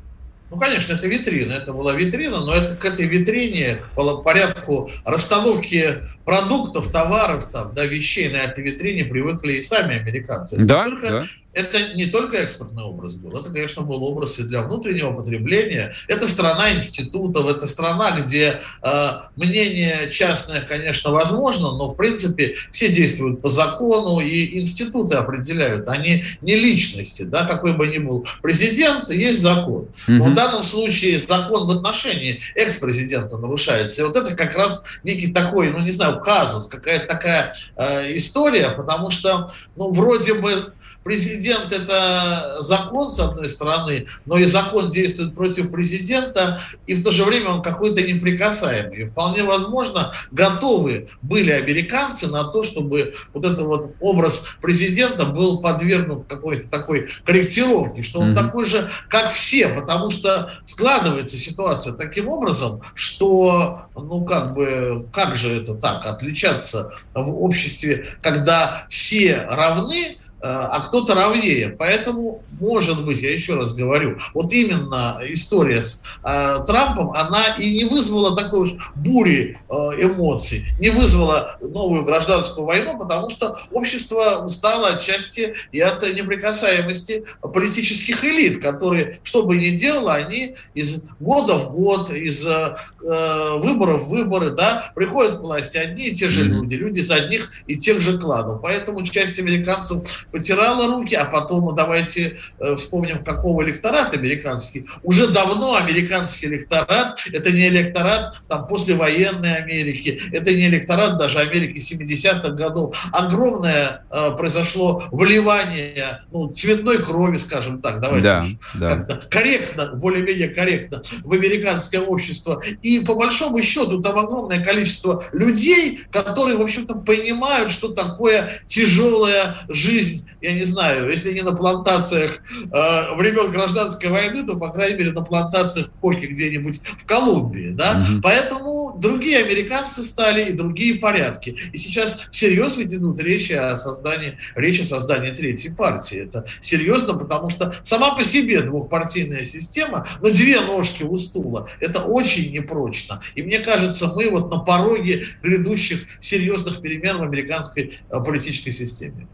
Ну, 0.52 0.58
конечно, 0.58 0.94
это 0.94 1.08
витрина, 1.08 1.54
это 1.54 1.72
была 1.72 1.94
витрина, 1.94 2.40
но 2.42 2.54
это, 2.54 2.76
к 2.76 2.84
этой 2.84 3.06
витрине, 3.06 3.80
по 3.96 4.18
порядку 4.18 4.92
расстановки 5.06 6.00
продуктов, 6.26 6.92
товаров, 6.92 7.46
там, 7.52 7.74
да, 7.74 7.86
вещей 7.86 8.30
на 8.30 8.38
этой 8.38 8.64
витрине 8.64 9.06
привыкли 9.06 9.54
и 9.54 9.62
сами 9.62 9.96
американцы. 9.96 10.58
Да, 10.58 10.86
только, 10.86 11.10
да 11.10 11.24
это 11.56 11.94
не 11.94 12.06
только 12.06 12.38
экспортный 12.38 12.84
образ 12.84 13.16
был, 13.16 13.36
это, 13.38 13.50
конечно, 13.50 13.82
был 13.82 14.04
образ 14.04 14.38
и 14.40 14.44
для 14.44 14.62
внутреннего 14.62 15.12
потребления. 15.14 15.94
Это 16.08 16.28
страна 16.28 16.74
институтов, 16.74 17.48
это 17.48 17.66
страна, 17.66 18.20
где 18.20 18.62
э, 18.84 19.12
мнение 19.38 20.12
частное, 20.12 20.62
конечно, 20.62 21.12
возможно, 21.12 21.72
но, 21.72 21.90
в 21.90 21.96
принципе, 21.96 22.56
все 22.72 22.90
действуют 22.90 23.42
по 23.42 23.48
закону, 23.48 24.20
и 24.20 24.60
институты 24.60 25.16
определяют, 25.16 25.88
они 25.88 26.26
не 26.42 26.56
личности, 26.56 27.24
да, 27.24 27.46
какой 27.46 27.74
бы 27.74 27.88
ни 27.88 28.00
был 28.00 28.28
президент, 28.42 29.10
есть 29.10 29.42
закон. 29.42 29.88
Но 30.08 30.26
в 30.26 30.34
данном 30.34 30.64
случае 30.64 31.20
закон 31.20 31.68
в 31.68 31.72
отношении 31.72 32.42
экс-президента 32.56 33.38
нарушается. 33.38 34.02
И 34.02 34.06
вот 34.06 34.18
это 34.18 34.36
как 34.36 34.56
раз 34.56 34.84
некий 35.04 35.32
такой, 35.32 35.72
ну, 35.72 35.80
не 35.80 35.92
знаю, 35.92 36.20
казус, 36.20 36.68
какая-то 36.68 37.08
такая 37.08 37.54
э, 37.78 38.18
история, 38.18 38.72
потому 38.72 39.10
что, 39.10 39.50
ну, 39.78 39.92
вроде 39.92 40.34
бы 40.34 40.74
президент 41.06 41.72
это 41.72 42.58
закон, 42.62 43.12
с 43.12 43.20
одной 43.20 43.48
стороны, 43.48 44.08
но 44.26 44.40
и 44.40 44.46
закон 44.46 44.90
действует 44.90 45.36
против 45.36 45.72
президента, 45.72 46.62
и 46.88 46.96
в 46.96 47.04
то 47.04 47.12
же 47.12 47.24
время 47.24 47.52
он 47.52 47.62
какой-то 47.62 48.02
неприкасаемый. 48.02 49.04
И 49.04 49.06
вполне 49.06 49.44
возможно, 49.44 50.14
готовы 50.32 51.10
были 51.22 51.52
американцы 51.52 52.28
на 52.28 52.46
то, 52.46 52.64
чтобы 52.64 53.14
вот 53.36 53.46
этот 53.46 53.62
вот 53.62 53.92
образ 54.00 54.48
президента 54.62 55.28
был 55.28 55.62
подвергнут 55.62 56.26
какой-то 56.26 56.68
такой 56.70 57.12
корректировке, 57.24 58.02
что 58.02 58.22
он 58.22 58.32
mm-hmm. 58.32 58.36
такой 58.36 58.66
же, 58.66 58.90
как 59.08 59.32
все, 59.32 59.68
потому 59.68 60.10
что 60.10 60.54
складывается 60.66 61.38
ситуация 61.38 61.94
таким 61.94 62.30
образом, 62.30 62.82
что, 62.96 63.82
ну, 63.96 64.26
как 64.26 64.56
бы, 64.56 65.06
как 65.14 65.36
же 65.36 65.62
это 65.62 65.76
так, 65.76 66.04
отличаться 66.08 66.94
в 67.14 67.44
обществе, 67.44 68.18
когда 68.24 68.88
все 68.90 69.46
равны, 69.48 70.18
а 70.42 70.80
кто-то 70.82 71.16
равнее. 71.16 71.70
Поэтому, 71.70 72.44
может 72.60 73.04
быть, 73.04 73.22
я 73.22 73.32
еще 73.32 73.56
раз 73.56 73.74
говорю, 73.74 74.20
вот 74.34 74.52
именно 74.54 75.20
история 75.30 75.82
с 75.82 76.04
э, 76.24 76.64
Трампом, 76.68 77.12
она 77.12 77.56
и 77.58 77.76
не 77.78 77.86
вызвала 77.86 78.36
такой 78.36 78.62
уж 78.62 78.76
бури 78.96 79.60
э, 79.70 79.74
эмоций, 79.74 80.66
не 80.80 80.90
вызвала 80.90 81.58
новую 81.62 82.06
гражданскую 82.06 82.66
войну, 82.66 82.98
потому 82.98 83.30
что 83.30 83.58
общество 83.72 84.44
устало 84.46 84.90
отчасти 84.90 85.56
и 85.72 85.80
от 85.80 86.04
неприкасаемости 86.04 87.24
политических 87.42 88.24
элит, 88.24 88.62
которые, 88.62 89.20
что 89.24 89.44
бы 89.44 89.58
ни 89.58 89.70
делало, 89.70 90.14
они 90.14 90.56
из 90.74 91.06
года 91.20 91.56
в 91.56 91.74
год, 91.74 92.12
из 92.12 92.46
э, 92.46 92.76
выборов 93.02 94.04
в 94.04 94.10
выборы, 94.10 94.52
да, 94.52 94.92
приходят 94.96 95.38
к 95.38 95.42
власти 95.42 95.78
одни 95.78 96.08
и 96.08 96.16
те 96.16 96.30
же 96.30 96.44
люди, 96.44 96.76
люди 96.76 97.00
из 97.00 97.12
одних 97.12 97.52
и 97.68 97.76
тех 97.76 98.02
же 98.02 98.18
кланов. 98.18 98.62
Поэтому 98.62 99.04
часть 99.04 99.40
американцев 99.40 100.28
потирала 100.36 100.88
руки, 100.88 101.16
а 101.16 101.24
потом, 101.24 101.74
давайте 101.74 102.40
э, 102.60 102.76
вспомним, 102.76 103.24
какого 103.24 103.64
электорат 103.64 104.14
американский. 104.14 104.86
Уже 105.02 105.30
давно 105.30 105.76
американский 105.76 106.48
электорат, 106.48 107.20
это 107.32 107.54
не 107.54 107.70
электорат 107.70 108.42
там 108.50 108.68
послевоенной 108.68 109.56
Америки, 109.56 110.22
это 110.34 110.54
не 110.54 110.68
электорат 110.68 111.18
даже 111.18 111.40
Америки 111.40 111.78
70-х 111.78 112.50
годов. 112.50 112.98
Огромное 113.14 114.04
э, 114.12 114.32
произошло 114.32 115.06
вливание 115.14 116.26
ну, 116.34 116.50
цветной 116.50 117.02
крови, 117.02 117.38
скажем 117.38 117.82
так, 117.82 118.02
давайте 118.02 118.58
да, 118.74 118.96
да. 119.08 119.22
корректно, 119.30 119.94
более-менее 119.94 120.50
корректно 120.50 121.02
в 121.24 121.32
американское 121.32 122.02
общество. 122.02 122.62
И 122.82 123.00
по 123.00 123.16
большому 123.16 123.62
счету 123.62 124.02
там 124.02 124.20
огромное 124.20 124.62
количество 124.62 125.24
людей, 125.32 126.02
которые, 126.12 126.58
в 126.58 126.62
общем-то, 126.62 126.96
понимают, 126.96 127.72
что 127.72 127.88
такое 127.88 128.62
тяжелая 128.68 129.56
жизнь 129.70 130.25
я 130.42 130.54
не 130.54 130.64
знаю, 130.64 131.10
если 131.10 131.34
не 131.34 131.42
на 131.42 131.54
плантациях 131.54 132.40
э, 132.72 133.16
времен 133.16 133.52
гражданской 133.52 134.10
войны, 134.10 134.46
то, 134.46 134.58
по 134.58 134.70
крайней 134.70 134.98
мере, 134.98 135.12
на 135.12 135.24
плантациях 135.24 135.92
коки 136.00 136.26
где-нибудь 136.26 136.82
в 136.84 137.06
Колумбии, 137.06 137.70
да, 137.70 137.96
mm-hmm. 137.96 138.22
поэтому 138.22 138.98
другие 139.00 139.40
американцы 139.40 140.04
стали 140.04 140.50
и 140.50 140.54
другие 140.54 140.96
порядки. 140.96 141.58
И 141.74 141.78
сейчас 141.78 142.22
серьезно 142.32 142.84
идут 142.84 143.20
речи 143.20 143.54
о 143.54 143.78
создании, 143.78 144.38
речь 144.56 144.80
о 144.82 144.86
создании 144.86 145.32
третьей 145.32 145.74
партии. 145.74 146.20
Это 146.20 146.46
серьезно, 146.62 147.14
потому 147.14 147.50
что 147.50 147.76
сама 147.84 148.16
по 148.16 148.24
себе 148.24 148.62
двухпартийная 148.62 149.46
система, 149.46 150.08
но 150.22 150.30
две 150.30 150.62
ножки 150.62 151.04
у 151.04 151.16
стула, 151.18 151.68
это 151.80 152.02
очень 152.02 152.52
непрочно. 152.54 153.22
И 153.36 153.44
мне 153.44 153.60
кажется, 153.60 154.12
мы 154.16 154.30
вот 154.30 154.52
на 154.52 154.60
пороге 154.60 155.26
грядущих 155.42 156.06
серьезных 156.22 156.82
перемен 156.82 157.18
в 157.18 157.24
американской 157.24 158.00
э, 158.10 158.20
политической 158.24 158.72
системе. 158.72 159.28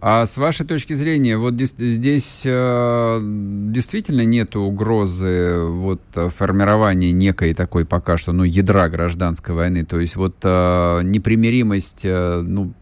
А 0.00 0.26
с 0.26 0.36
вашей 0.36 0.66
точки 0.66 0.92
зрения, 0.92 1.38
вот 1.38 1.54
здесь 1.54 2.42
э, 2.44 3.20
действительно 3.22 4.24
нет 4.24 4.54
угрозы 4.54 5.64
вот 5.64 6.02
формирования 6.36 7.12
некой 7.12 7.54
такой 7.54 7.86
пока 7.86 8.18
что, 8.18 8.32
ну, 8.32 8.44
ядра 8.44 8.88
гражданской 8.88 9.54
войны, 9.54 9.84
то 9.84 9.98
есть 9.98 10.16
вот 10.16 10.36
э, 10.42 11.00
непримиримость, 11.02 12.02
э, 12.04 12.42
ну, 12.42 12.74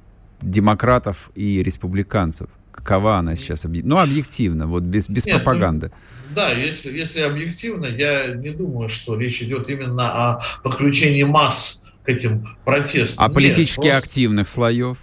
демократов 0.43 1.31
и 1.35 1.63
республиканцев. 1.63 2.49
Какова 2.73 3.17
она 3.19 3.37
сейчас? 3.37 3.65
Ну, 3.65 3.99
объективно, 3.99 4.67
вот 4.67 4.83
без, 4.83 5.09
без 5.09 5.25
Нет, 5.25 5.37
ну, 5.37 5.45
пропаганды. 5.45 5.93
Ну, 6.31 6.35
да, 6.35 6.51
если, 6.51 6.93
если 6.93 7.21
объективно, 7.21 7.87
я 7.87 8.35
не 8.35 8.51
думаю, 8.51 8.89
что 8.89 9.17
речь 9.17 9.41
идет 9.41 9.71
именно 9.71 10.11
о 10.11 10.43
подключении 10.65 11.23
масс 11.23 11.85
к 12.05 12.09
этим 12.09 12.57
протестам. 12.65 13.25
А 13.25 13.29
Нет, 13.29 13.35
политически 13.35 13.83
просто... 13.83 13.99
активных 13.99 14.49
слоев? 14.49 14.99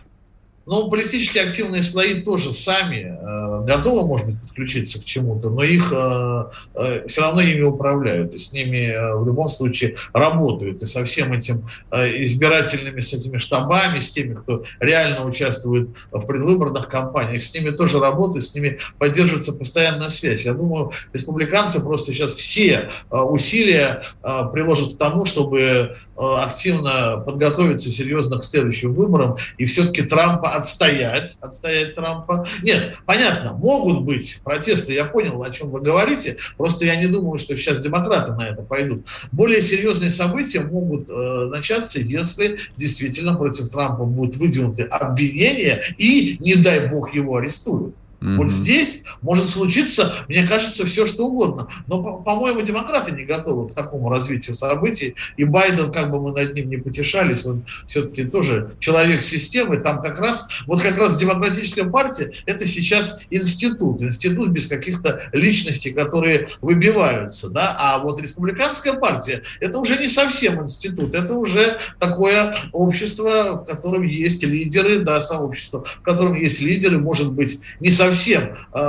Ну, 0.71 0.89
политически 0.89 1.37
активные 1.37 1.83
слои 1.83 2.21
тоже 2.21 2.53
сами 2.53 3.19
э, 3.19 3.65
готовы, 3.65 4.07
может 4.07 4.27
быть, 4.27 4.39
подключиться 4.39 5.01
к 5.01 5.03
чему-то, 5.03 5.49
но 5.49 5.63
их 5.63 5.91
э, 5.93 6.45
э, 6.75 7.07
все 7.09 7.21
равно 7.23 7.41
ими 7.41 7.63
управляют, 7.63 8.33
и 8.35 8.39
с 8.39 8.53
ними 8.53 8.89
э, 8.89 9.15
в 9.17 9.25
любом 9.25 9.49
случае 9.49 9.97
работают. 10.13 10.81
И 10.81 10.85
со 10.85 11.03
всем 11.03 11.33
этим 11.33 11.65
э, 11.91 12.23
избирательными, 12.23 13.01
с 13.01 13.11
этими 13.13 13.37
штабами, 13.37 13.99
с 13.99 14.11
теми, 14.11 14.33
кто 14.33 14.63
реально 14.79 15.25
участвует 15.25 15.89
в 16.09 16.25
предвыборных 16.25 16.87
кампаниях, 16.87 17.43
с 17.43 17.53
ними 17.53 17.71
тоже 17.71 17.99
работают, 17.99 18.45
с 18.45 18.55
ними 18.55 18.79
поддерживается 18.97 19.51
постоянная 19.51 20.09
связь. 20.09 20.45
Я 20.45 20.53
думаю, 20.53 20.93
республиканцы 21.11 21.83
просто 21.83 22.13
сейчас 22.13 22.31
все 22.31 22.91
э, 23.11 23.17
усилия 23.17 24.03
э, 24.23 24.43
приложат 24.53 24.93
к 24.93 24.97
тому, 24.97 25.25
чтобы 25.25 25.59
э, 25.59 25.95
активно 26.15 27.17
подготовиться 27.17 27.89
серьезно 27.89 28.39
к 28.39 28.45
следующим 28.45 28.93
выборам, 28.93 29.35
и 29.57 29.65
все-таки 29.65 30.03
Трампа 30.03 30.60
отстоять, 30.61 31.37
отстоять 31.41 31.95
Трампа. 31.95 32.45
Нет, 32.61 32.97
понятно, 33.05 33.53
могут 33.53 34.03
быть 34.03 34.39
протесты, 34.43 34.93
я 34.93 35.05
понял, 35.05 35.41
о 35.43 35.49
чем 35.49 35.69
вы 35.69 35.81
говорите, 35.81 36.37
просто 36.57 36.85
я 36.85 36.95
не 36.95 37.07
думаю, 37.07 37.37
что 37.37 37.55
сейчас 37.57 37.83
демократы 37.83 38.33
на 38.33 38.47
это 38.49 38.61
пойдут. 38.61 39.05
Более 39.31 39.61
серьезные 39.61 40.11
события 40.11 40.61
могут 40.61 41.09
э, 41.09 41.49
начаться, 41.49 41.99
если 41.99 42.59
действительно 42.77 43.35
против 43.35 43.69
Трампа 43.69 44.05
будут 44.05 44.35
выдвинуты 44.37 44.83
обвинения 44.83 45.83
и, 45.97 46.37
не 46.39 46.55
дай 46.55 46.87
бог, 46.87 47.13
его 47.13 47.37
арестуют. 47.37 47.95
Mm-hmm. 48.21 48.37
Вот 48.37 48.49
здесь 48.49 49.03
может 49.21 49.47
случиться, 49.47 50.13
мне 50.27 50.45
кажется, 50.45 50.85
все 50.85 51.07
что 51.07 51.25
угодно. 51.25 51.67
Но, 51.87 52.01
по-моему, 52.17 52.61
демократы 52.61 53.13
не 53.13 53.23
готовы 53.23 53.69
к 53.69 53.73
такому 53.73 54.09
развитию 54.09 54.55
событий. 54.55 55.15
И 55.37 55.43
Байден, 55.43 55.91
как 55.91 56.11
бы 56.11 56.21
мы 56.21 56.31
над 56.31 56.53
ним 56.53 56.69
не 56.69 56.77
потешались, 56.77 57.45
он 57.45 57.65
все-таки 57.87 58.25
тоже 58.25 58.73
человек 58.77 59.23
системы. 59.23 59.77
Там 59.77 60.03
как 60.03 60.19
раз, 60.19 60.47
вот 60.67 60.81
как 60.83 60.99
раз 60.99 61.17
демократическая 61.17 61.85
партия, 61.85 62.31
это 62.45 62.67
сейчас 62.67 63.19
институт. 63.31 64.03
Институт 64.03 64.49
без 64.49 64.67
каких-то 64.67 65.23
личностей, 65.33 65.89
которые 65.89 66.47
выбиваются. 66.61 67.49
Да? 67.49 67.75
А 67.77 67.97
вот 67.97 68.21
республиканская 68.21 68.93
партия, 68.93 69.41
это 69.59 69.79
уже 69.79 69.97
не 69.97 70.07
совсем 70.07 70.61
институт. 70.61 71.15
Это 71.15 71.33
уже 71.33 71.79
такое 71.99 72.55
общество, 72.71 73.63
в 73.63 73.65
котором 73.65 74.03
есть 74.03 74.43
лидеры, 74.43 75.03
да, 75.03 75.21
сообщество, 75.21 75.83
в 75.83 76.03
котором 76.03 76.35
есть 76.35 76.61
лидеры, 76.61 76.99
может 76.99 77.33
быть, 77.33 77.59
не 77.79 77.89
совсем 77.89 78.10
совсем 78.11 78.55
э, 78.73 78.79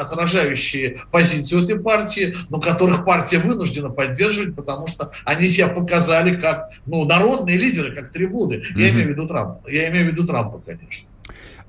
отражающие 0.00 1.02
позицию 1.10 1.64
этой 1.64 1.80
партии, 1.80 2.36
но 2.48 2.60
которых 2.60 3.04
партия 3.04 3.38
вынуждена 3.38 3.90
поддерживать, 3.90 4.54
потому 4.54 4.86
что 4.86 5.10
они 5.24 5.48
себя 5.48 5.68
показали 5.68 6.34
как 6.36 6.70
ну, 6.86 7.04
народные 7.04 7.56
лидеры, 7.56 7.94
как 7.94 8.12
трибуны. 8.12 8.54
Mm-hmm. 8.54 8.80
Я 8.80 8.90
имею 8.90 9.06
в 9.06 9.10
виду 9.10 9.26
Трампа. 9.26 9.68
Я 9.68 9.88
имею 9.88 10.06
в 10.06 10.12
виду 10.12 10.26
Трампа, 10.26 10.60
конечно. 10.64 11.08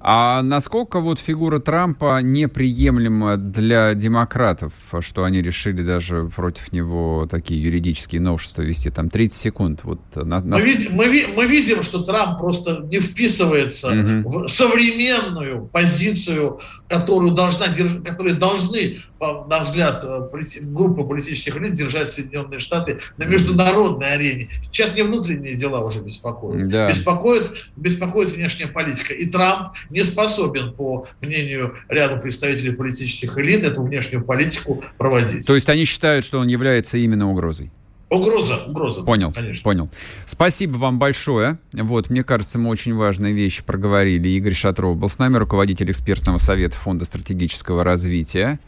А 0.02 0.42
насколько 0.42 1.02
вот 1.02 1.20
фигура 1.20 1.60
Трампа 1.60 2.22
неприемлема 2.22 3.36
для 3.36 3.94
демократов, 3.94 4.72
что 5.02 5.26
они 5.26 5.42
решили 5.42 5.82
даже 5.82 6.30
против 6.34 6.72
него 6.72 7.28
такие 7.30 7.62
юридические 7.62 8.22
новшества 8.22 8.62
вести? 8.62 8.90
Там 8.90 9.10
30 9.10 9.40
секунд. 9.40 9.82
Вот, 9.84 10.00
на, 10.16 10.40
на... 10.40 10.58
Мы, 10.58 10.62
видим, 10.62 10.94
мы, 10.94 11.26
мы 11.36 11.46
видим, 11.46 11.84
что 11.84 12.04
Трамп 12.04 12.40
просто 12.40 12.88
не 12.90 13.00
вписывается 13.00 13.90
угу. 13.90 14.46
в 14.46 14.48
современную 14.48 15.66
позицию, 15.66 16.62
которую 16.88 17.32
должна, 17.32 17.66
которые 18.06 18.36
должны 18.36 19.02
на 19.20 19.60
взгляд 19.60 20.02
э, 20.04 20.30
группы 20.62 21.04
политических 21.04 21.60
лиц 21.60 21.74
держать 21.74 22.12
Соединенные 22.12 22.60
Штаты 22.60 23.00
на 23.18 23.26
международной 23.26 24.14
арене. 24.14 24.50
Сейчас 24.64 24.96
не 24.96 25.02
внутренние 25.02 25.56
дела 25.56 25.82
уже 25.82 26.00
беспокоят. 26.00 26.70
Да. 26.70 26.90
Беспокоит, 26.90 27.52
беспокоит 27.76 28.30
внешняя 28.30 28.68
политика. 28.68 29.14
И 29.14 29.26
Трамп 29.26 29.74
не 29.90 30.04
способен, 30.04 30.74
по 30.74 31.08
мнению 31.22 31.76
ряда 31.88 32.18
представителей 32.18 32.72
политических 32.72 33.38
элит, 33.38 33.64
эту 33.64 33.84
внешнюю 33.84 34.24
политику 34.24 34.84
проводить. 34.98 35.46
То 35.46 35.56
есть 35.56 35.70
они 35.70 35.86
считают, 35.86 36.26
что 36.26 36.40
он 36.40 36.48
является 36.48 36.98
именно 36.98 37.30
угрозой? 37.30 37.72
Угроза, 38.10 38.66
угроза. 38.66 39.04
Понял, 39.04 39.32
конечно. 39.32 39.64
понял. 39.64 39.90
Спасибо 40.26 40.78
вам 40.78 40.98
большое. 40.98 41.60
Вот, 41.74 42.10
мне 42.10 42.24
кажется, 42.24 42.58
мы 42.58 42.70
очень 42.72 42.96
важные 42.96 43.34
вещи 43.34 43.64
проговорили. 43.64 44.28
Игорь 44.30 44.54
Шатров 44.54 44.98
был 44.98 45.10
с 45.10 45.20
нами, 45.20 45.38
руководитель 45.38 45.92
экспертного 45.92 46.40
совета 46.40 46.76
Фонда 46.76 47.06
стратегического 47.06 47.84
развития. 47.84 48.60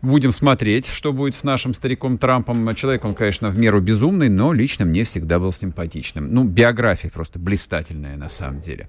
Будем 0.00 0.32
смотреть, 0.32 0.88
что 0.88 1.12
будет 1.12 1.34
с 1.34 1.44
нашим 1.44 1.74
стариком 1.74 2.16
Трампом. 2.16 2.74
Человек, 2.74 3.04
он, 3.04 3.14
конечно, 3.14 3.50
в 3.50 3.58
меру 3.58 3.80
безумный, 3.80 4.30
но 4.30 4.52
лично 4.52 4.86
мне 4.86 5.04
всегда 5.04 5.38
был 5.38 5.52
симпатичным. 5.52 6.32
Ну, 6.32 6.44
биография 6.44 7.10
просто 7.10 7.38
блистательная 7.38 8.16
на 8.16 8.30
самом 8.30 8.60
деле. 8.60 8.88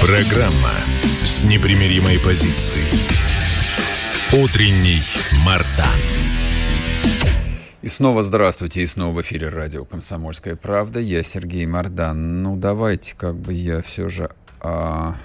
Программа 0.00 0.72
с 1.24 1.44
непримиримой 1.44 2.18
позицией. 2.18 2.88
Утренний 4.32 5.02
Мардан. 5.44 6.00
И 7.82 7.88
снова 7.88 8.22
здравствуйте, 8.22 8.80
и 8.80 8.86
снова 8.86 9.16
в 9.16 9.20
эфире 9.20 9.50
радио 9.50 9.84
«Комсомольская 9.84 10.56
правда». 10.56 11.00
Я 11.00 11.22
Сергей 11.22 11.66
Мордан. 11.66 12.42
Ну, 12.42 12.56
давайте 12.56 13.14
как 13.14 13.36
бы 13.36 13.52
я 13.52 13.82
все 13.82 14.08
же 14.08 14.30
а, 14.62 15.16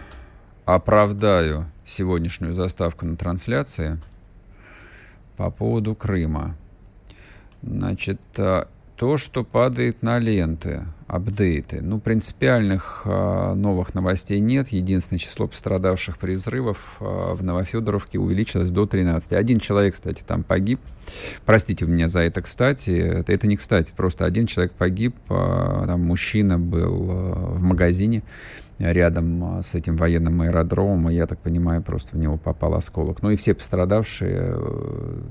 оправдаю 0.66 1.72
сегодняшнюю 1.86 2.54
заставку 2.54 3.06
на 3.06 3.16
трансляции 3.16 3.98
по 5.38 5.52
поводу 5.52 5.96
Крыма. 5.96 6.58
Значит, 7.62 8.20
а, 8.38 8.68
то, 8.96 9.18
что 9.18 9.44
падает 9.44 10.02
на 10.02 10.20
ленты, 10.20 10.84
апдейты. 11.08 11.82
Ну, 11.82 12.00
принципиальных 12.00 13.02
э, 13.06 13.54
новых 13.54 13.94
новостей 13.94 14.40
нет. 14.40 14.70
Единственное 14.70 15.20
число 15.20 15.48
пострадавших 15.48 16.18
при 16.18 16.36
взрывах 16.36 16.78
э, 17.00 17.34
в 17.34 17.44
Новофедоровке 17.44 18.20
увеличилось 18.20 18.72
до 18.72 18.86
13. 18.86 19.34
Один 19.34 19.60
человек, 19.60 19.94
кстати, 19.94 20.24
там 20.26 20.44
погиб. 20.44 20.80
Простите 21.46 21.86
меня 21.86 22.08
за 22.08 22.22
это, 22.22 22.42
кстати. 22.42 22.92
Это, 22.92 23.34
это 23.34 23.48
не 23.48 23.58
кстати, 23.58 23.92
просто 23.96 24.26
один 24.26 24.48
человек 24.48 24.72
погиб. 24.74 25.16
Э, 25.30 25.84
там 25.88 26.02
мужчина 26.02 26.58
был 26.58 27.12
э, 27.12 27.34
в 27.54 27.62
магазине 27.62 28.24
рядом 28.78 29.62
с 29.62 29.76
этим 29.76 29.96
военным 29.96 30.42
аэродромом, 30.42 31.10
и 31.10 31.16
я 31.16 31.28
так 31.28 31.40
понимаю, 31.40 31.82
просто 31.82 32.16
в 32.16 32.20
него 32.20 32.38
попал 32.38 32.76
осколок. 32.76 33.22
Ну 33.22 33.32
и 33.32 33.36
все 33.36 33.54
пострадавшие, 33.54 34.58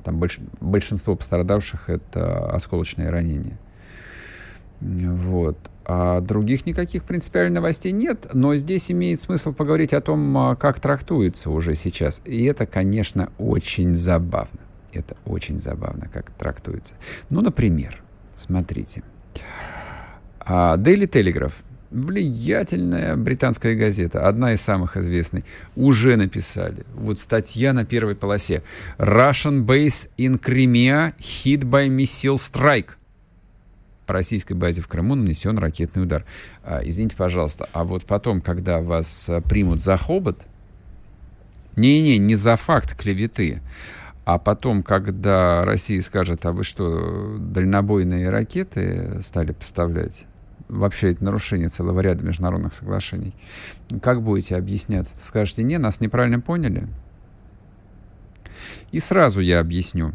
там 0.02 0.18
больш, 0.18 0.38
большинство 0.60 1.14
пострадавших 1.14 1.90
это 1.90 2.50
осколочные 2.50 3.10
ранения. 3.10 3.58
Вот. 4.80 5.58
А 5.86 6.20
других 6.20 6.64
никаких 6.64 7.04
принципиальных 7.04 7.56
новостей 7.56 7.92
нет, 7.92 8.28
но 8.32 8.56
здесь 8.56 8.90
имеет 8.90 9.20
смысл 9.20 9.52
поговорить 9.52 9.92
о 9.92 10.00
том, 10.00 10.36
а, 10.36 10.56
как 10.56 10.80
трактуется 10.80 11.50
уже 11.50 11.74
сейчас. 11.74 12.22
И 12.24 12.44
это, 12.44 12.64
конечно, 12.64 13.30
очень 13.38 13.94
забавно. 13.94 14.60
Это 14.92 15.16
очень 15.26 15.58
забавно, 15.58 16.08
как 16.10 16.30
трактуется. 16.30 16.94
Ну, 17.28 17.42
например, 17.42 18.02
смотрите. 18.34 19.02
А, 20.40 20.76
Daily 20.78 21.06
Telegraph, 21.06 21.52
влиятельная 21.94 23.16
британская 23.16 23.74
газета, 23.74 24.26
одна 24.26 24.52
из 24.52 24.60
самых 24.60 24.96
известных, 24.96 25.44
уже 25.76 26.16
написали. 26.16 26.84
Вот 26.94 27.18
статья 27.18 27.72
на 27.72 27.84
первой 27.84 28.16
полосе. 28.16 28.62
Russian 28.98 29.64
base 29.64 30.10
in 30.18 30.40
Crimea 30.40 31.14
hit 31.18 31.60
by 31.60 31.88
missile 31.88 32.36
strike– 32.36 32.90
по 34.06 34.12
российской 34.12 34.52
базе 34.52 34.82
в 34.82 34.88
Крыму 34.88 35.14
нанесен 35.14 35.58
ракетный 35.58 36.02
удар. 36.02 36.24
А, 36.62 36.80
извините, 36.84 37.16
пожалуйста, 37.16 37.68
а 37.72 37.84
вот 37.84 38.04
потом, 38.04 38.40
когда 38.40 38.80
вас 38.80 39.28
а, 39.28 39.40
примут 39.40 39.82
за 39.82 39.96
хобот, 39.96 40.46
не-не, 41.76 42.18
не 42.18 42.36
за 42.36 42.56
факт 42.56 42.94
клеветы, 42.96 43.62
а 44.24 44.38
потом, 44.38 44.82
когда 44.82 45.64
Россия 45.64 46.00
скажет, 46.00 46.46
а 46.46 46.52
вы 46.52 46.64
что, 46.64 47.36
дальнобойные 47.38 48.30
ракеты 48.30 49.20
стали 49.22 49.52
поставлять? 49.52 50.26
Вообще 50.68 51.12
это 51.12 51.24
нарушение 51.24 51.68
целого 51.68 52.00
ряда 52.00 52.24
международных 52.24 52.74
соглашений. 52.74 53.34
Как 54.02 54.22
будете 54.22 54.56
объясняться? 54.56 55.16
Скажете, 55.24 55.62
не, 55.62 55.78
нас 55.78 56.00
неправильно 56.00 56.40
поняли? 56.40 56.88
И 58.92 58.98
сразу 58.98 59.40
я 59.40 59.60
объясню 59.60 60.12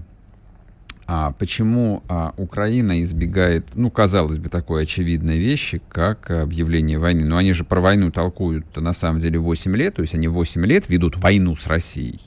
а 1.11 1.31
почему 1.31 2.03
а, 2.07 2.35
Украина 2.37 3.01
избегает, 3.01 3.65
ну, 3.73 3.89
казалось 3.89 4.37
бы, 4.37 4.47
такой 4.49 4.83
очевидной 4.83 5.39
вещи, 5.39 5.81
как 5.89 6.29
объявление 6.29 6.99
войны. 6.99 7.25
Но 7.25 7.37
они 7.37 7.53
же 7.53 7.63
про 7.63 7.81
войну 7.81 8.11
толкуют 8.11 8.75
на 8.75 8.93
самом 8.93 9.19
деле 9.19 9.39
8 9.39 9.75
лет, 9.75 9.95
то 9.95 10.03
есть 10.03 10.13
они 10.13 10.27
8 10.27 10.63
лет 10.67 10.87
ведут 10.87 11.17
войну 11.17 11.55
с 11.55 11.65
Россией, 11.65 12.21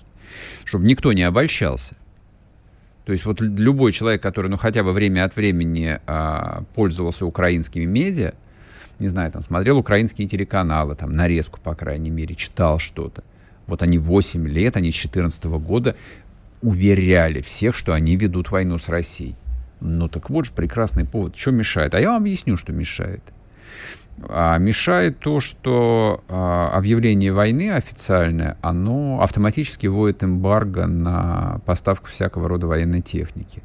чтобы 0.65 0.85
никто 0.85 1.13
не 1.13 1.23
обольщался. 1.23 1.95
То 3.05 3.13
есть 3.13 3.25
вот 3.25 3.41
любой 3.41 3.93
человек, 3.93 4.23
который, 4.23 4.49
ну, 4.49 4.57
хотя 4.57 4.85
бы 4.85 4.93
время 4.93 5.25
от 5.25 5.35
времени 5.35 5.99
а, 6.07 6.65
пользовался 6.75 7.27
украинскими 7.27 7.85
медиа, 7.85 8.35
не 9.01 9.09
знаю, 9.09 9.33
там, 9.33 9.43
смотрел 9.43 9.79
украинские 9.79 10.29
телеканалы, 10.29 10.95
там, 10.95 11.15
нарезку, 11.15 11.59
по 11.61 11.75
крайней 11.75 12.11
мере, 12.11 12.35
читал 12.35 12.79
что-то. 12.79 13.25
Вот 13.67 13.83
они 13.83 13.99
8 13.99 14.47
лет, 14.47 14.77
они 14.77 14.91
с 14.91 14.95
2014 14.95 15.45
года 15.45 15.97
уверяли 16.63 17.41
всех, 17.41 17.75
что 17.75 17.93
они 17.93 18.17
ведут 18.17 18.51
войну 18.51 18.79
с 18.79 18.89
Россией. 18.89 19.35
Ну 19.81 20.09
так 20.09 20.31
вот 20.31 20.47
же 20.47 20.53
прекрасный 20.53 21.05
повод. 21.05 21.37
Что 21.37 21.51
мешает? 21.51 21.95
А 21.95 22.01
я 22.01 22.13
вам 22.13 22.23
объясню, 22.23 22.57
что 22.57 22.73
мешает. 22.73 23.23
А 24.29 24.59
мешает 24.59 25.19
то, 25.19 25.41
что 25.41 26.23
а, 26.29 26.71
объявление 26.75 27.33
войны 27.33 27.73
официальное, 27.73 28.57
оно 28.61 29.21
автоматически 29.21 29.87
вводит 29.87 30.23
эмбарго 30.23 30.87
на 30.87 31.61
поставку 31.67 32.09
всякого 32.09 32.49
рода 32.49 32.67
военной 32.67 33.01
техники. 33.01 33.63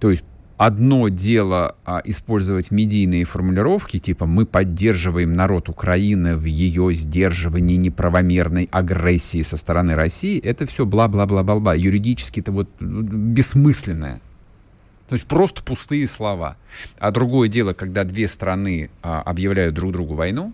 То 0.00 0.10
есть 0.10 0.24
одно 0.56 1.08
дело 1.08 1.76
а, 1.86 2.02
использовать 2.04 2.70
медийные 2.70 3.24
формулировки, 3.24 3.98
типа 3.98 4.26
«мы 4.26 4.44
поддерживаем 4.44 5.32
народ 5.32 5.70
Украины 5.70 6.36
в 6.36 6.44
ее 6.44 6.92
сдерживании 6.92 7.76
неправомерной 7.76 8.68
агрессии 8.70 9.40
со 9.40 9.56
стороны 9.56 9.94
России», 9.94 10.38
это 10.38 10.66
все 10.66 10.84
бла-бла-бла-бла-бла. 10.84 11.74
Юридически 11.74 12.40
это 12.40 12.52
вот 12.52 12.68
бессмысленное. 12.80 14.20
То 15.10 15.14
есть 15.16 15.26
просто 15.26 15.64
пустые 15.64 16.06
слова. 16.06 16.56
А 17.00 17.10
другое 17.10 17.48
дело, 17.48 17.72
когда 17.72 18.04
две 18.04 18.28
страны 18.28 18.90
а, 19.02 19.22
объявляют 19.22 19.74
друг 19.74 19.90
другу 19.90 20.14
войну, 20.14 20.52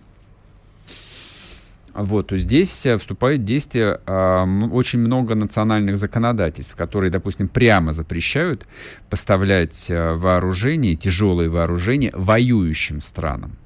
вот, 1.93 2.27
то 2.29 2.37
здесь 2.37 2.83
э, 2.87 2.97
вступает 2.97 3.41
в 3.41 3.43
действие 3.43 3.99
э, 4.03 4.67
очень 4.71 4.97
много 4.97 5.35
национальных 5.35 5.97
законодательств, 5.97 6.75
которые, 6.75 7.11
допустим, 7.11 7.47
прямо 7.47 7.91
запрещают 7.91 8.65
поставлять 9.11 9.91
э, 9.91 10.13
вооружение, 10.13 10.95
тяжелые 10.95 11.49
вооружения 11.49 12.09
воюющим 12.15 12.99
странам. 12.99 13.57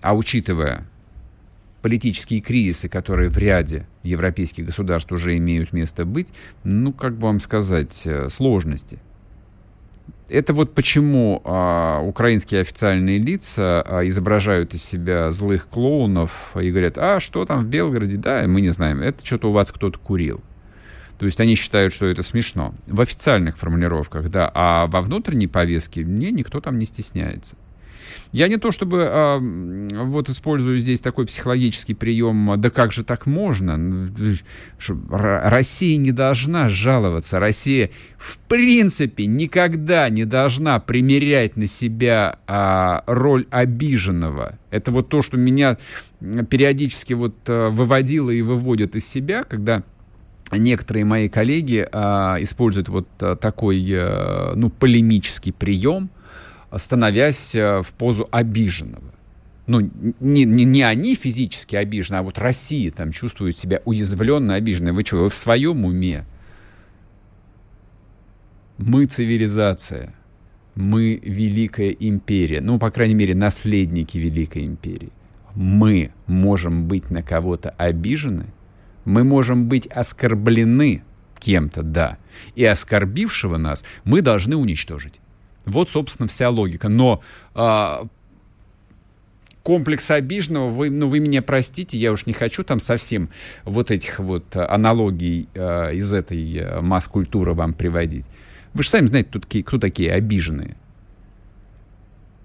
А 0.00 0.14
учитывая 0.14 0.86
политические 1.82 2.40
кризисы, 2.40 2.88
которые 2.88 3.30
в 3.30 3.38
ряде 3.38 3.86
европейских 4.02 4.66
государств 4.66 5.12
уже 5.12 5.36
имеют 5.36 5.72
место 5.72 6.04
быть, 6.04 6.28
ну, 6.64 6.92
как 6.92 7.16
бы 7.16 7.26
вам 7.28 7.40
сказать, 7.40 8.02
э, 8.06 8.28
сложности 8.28 8.98
это 10.28 10.52
вот 10.52 10.74
почему 10.74 11.40
а, 11.44 12.00
украинские 12.02 12.60
официальные 12.60 13.18
лица 13.18 13.82
а, 13.82 14.06
изображают 14.06 14.74
из 14.74 14.84
себя 14.84 15.30
злых 15.30 15.68
клоунов 15.68 16.54
и 16.56 16.70
говорят, 16.70 16.98
а 16.98 17.20
что 17.20 17.44
там 17.44 17.64
в 17.64 17.66
Белгороде, 17.66 18.16
да, 18.16 18.44
мы 18.46 18.60
не 18.60 18.70
знаем, 18.70 19.00
это 19.00 19.24
что-то 19.24 19.48
у 19.48 19.52
вас 19.52 19.72
кто-то 19.72 19.98
курил. 19.98 20.42
То 21.18 21.26
есть 21.26 21.40
они 21.40 21.56
считают, 21.56 21.92
что 21.92 22.06
это 22.06 22.22
смешно. 22.22 22.74
В 22.86 23.00
официальных 23.00 23.58
формулировках, 23.58 24.30
да, 24.30 24.50
а 24.54 24.86
во 24.86 25.02
внутренней 25.02 25.48
повестке 25.48 26.04
мне 26.04 26.30
никто 26.30 26.60
там 26.60 26.78
не 26.78 26.84
стесняется. 26.84 27.56
Я 28.32 28.48
не 28.48 28.58
то 28.58 28.72
чтобы 28.72 29.04
а, 29.06 29.38
вот 29.38 30.28
использую 30.28 30.78
здесь 30.78 31.00
такой 31.00 31.26
психологический 31.26 31.94
прием, 31.94 32.54
да 32.58 32.70
как 32.70 32.92
же 32.92 33.02
так 33.02 33.26
можно? 33.26 34.10
Россия 34.98 35.96
не 35.96 36.12
должна 36.12 36.68
жаловаться. 36.68 37.40
Россия 37.40 37.90
в 38.18 38.38
принципе 38.40 39.26
никогда 39.26 40.08
не 40.10 40.24
должна 40.24 40.78
примерять 40.78 41.56
на 41.56 41.66
себя 41.66 42.38
а, 42.46 43.02
роль 43.06 43.46
обиженного. 43.50 44.58
Это 44.70 44.90
вот 44.90 45.08
то, 45.08 45.22
что 45.22 45.38
меня 45.38 45.78
периодически 46.20 47.14
вот 47.14 47.34
а, 47.46 47.70
выводило 47.70 48.30
и 48.30 48.42
выводит 48.42 48.94
из 48.94 49.08
себя, 49.08 49.44
когда 49.44 49.82
некоторые 50.52 51.04
мои 51.04 51.28
коллеги 51.28 51.86
а, 51.90 52.36
используют 52.40 52.88
вот 52.88 53.08
а, 53.20 53.36
такой 53.36 53.84
а, 53.92 54.54
ну 54.54 54.70
полемический 54.70 55.52
прием 55.52 56.10
становясь 56.76 57.54
э, 57.54 57.82
в 57.82 57.92
позу 57.94 58.28
обиженного. 58.30 59.14
Ну, 59.66 59.90
не, 60.20 60.44
не, 60.44 60.64
не 60.64 60.82
они 60.82 61.14
физически 61.14 61.76
обижены, 61.76 62.16
а 62.16 62.22
вот 62.22 62.38
Россия 62.38 62.90
там 62.90 63.12
чувствует 63.12 63.56
себя 63.56 63.82
уязвленно 63.84 64.54
обиженной. 64.54 64.92
Вы 64.92 65.04
что, 65.04 65.18
вы 65.18 65.28
в 65.28 65.34
своем 65.34 65.84
уме? 65.84 66.24
Мы 68.78 69.04
цивилизация. 69.04 70.14
Мы 70.74 71.20
великая 71.22 71.90
империя. 71.90 72.60
Ну, 72.60 72.78
по 72.78 72.90
крайней 72.90 73.14
мере, 73.14 73.34
наследники 73.34 74.16
великой 74.16 74.64
империи. 74.64 75.12
Мы 75.54 76.12
можем 76.26 76.86
быть 76.86 77.10
на 77.10 77.22
кого-то 77.22 77.70
обижены. 77.70 78.46
Мы 79.04 79.24
можем 79.24 79.68
быть 79.68 79.86
оскорблены 79.88 81.02
кем-то, 81.40 81.82
да. 81.82 82.18
И 82.54 82.64
оскорбившего 82.64 83.56
нас 83.56 83.84
мы 84.04 84.22
должны 84.22 84.56
уничтожить. 84.56 85.20
Вот, 85.68 85.88
собственно, 85.88 86.28
вся 86.28 86.50
логика. 86.50 86.88
Но 86.88 87.22
а, 87.54 88.06
комплекс 89.62 90.10
обиженного, 90.10 90.68
вы, 90.68 90.90
ну, 90.90 91.08
вы 91.08 91.20
меня 91.20 91.42
простите, 91.42 91.98
я 91.98 92.10
уж 92.12 92.26
не 92.26 92.32
хочу 92.32 92.64
там 92.64 92.80
совсем 92.80 93.28
вот 93.64 93.90
этих 93.90 94.18
вот 94.18 94.56
аналогий 94.56 95.48
а, 95.54 95.90
из 95.90 96.12
этой 96.12 96.58
а, 96.58 96.80
масс-культуры 96.80 97.52
вам 97.52 97.74
приводить. 97.74 98.26
Вы 98.72 98.82
же 98.82 98.88
сами 98.88 99.06
знаете, 99.06 99.38
такие, 99.38 99.62
кто 99.62 99.78
такие 99.78 100.12
обиженные. 100.12 100.74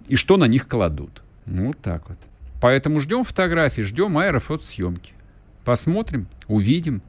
И 0.08 0.18
что 0.18 0.36
на 0.38 0.46
них 0.46 0.68
кладут. 0.68 1.24
Вот 1.46 1.78
так 1.82 2.10
вот. 2.10 2.18
Поэтому 2.62 3.00
ждем 3.00 3.24
фотографии, 3.24 3.82
ждем 3.82 4.18
аэрофотосъемки. 4.18 5.14
Посмотрим, 5.64 6.28
увидим. 6.48 7.02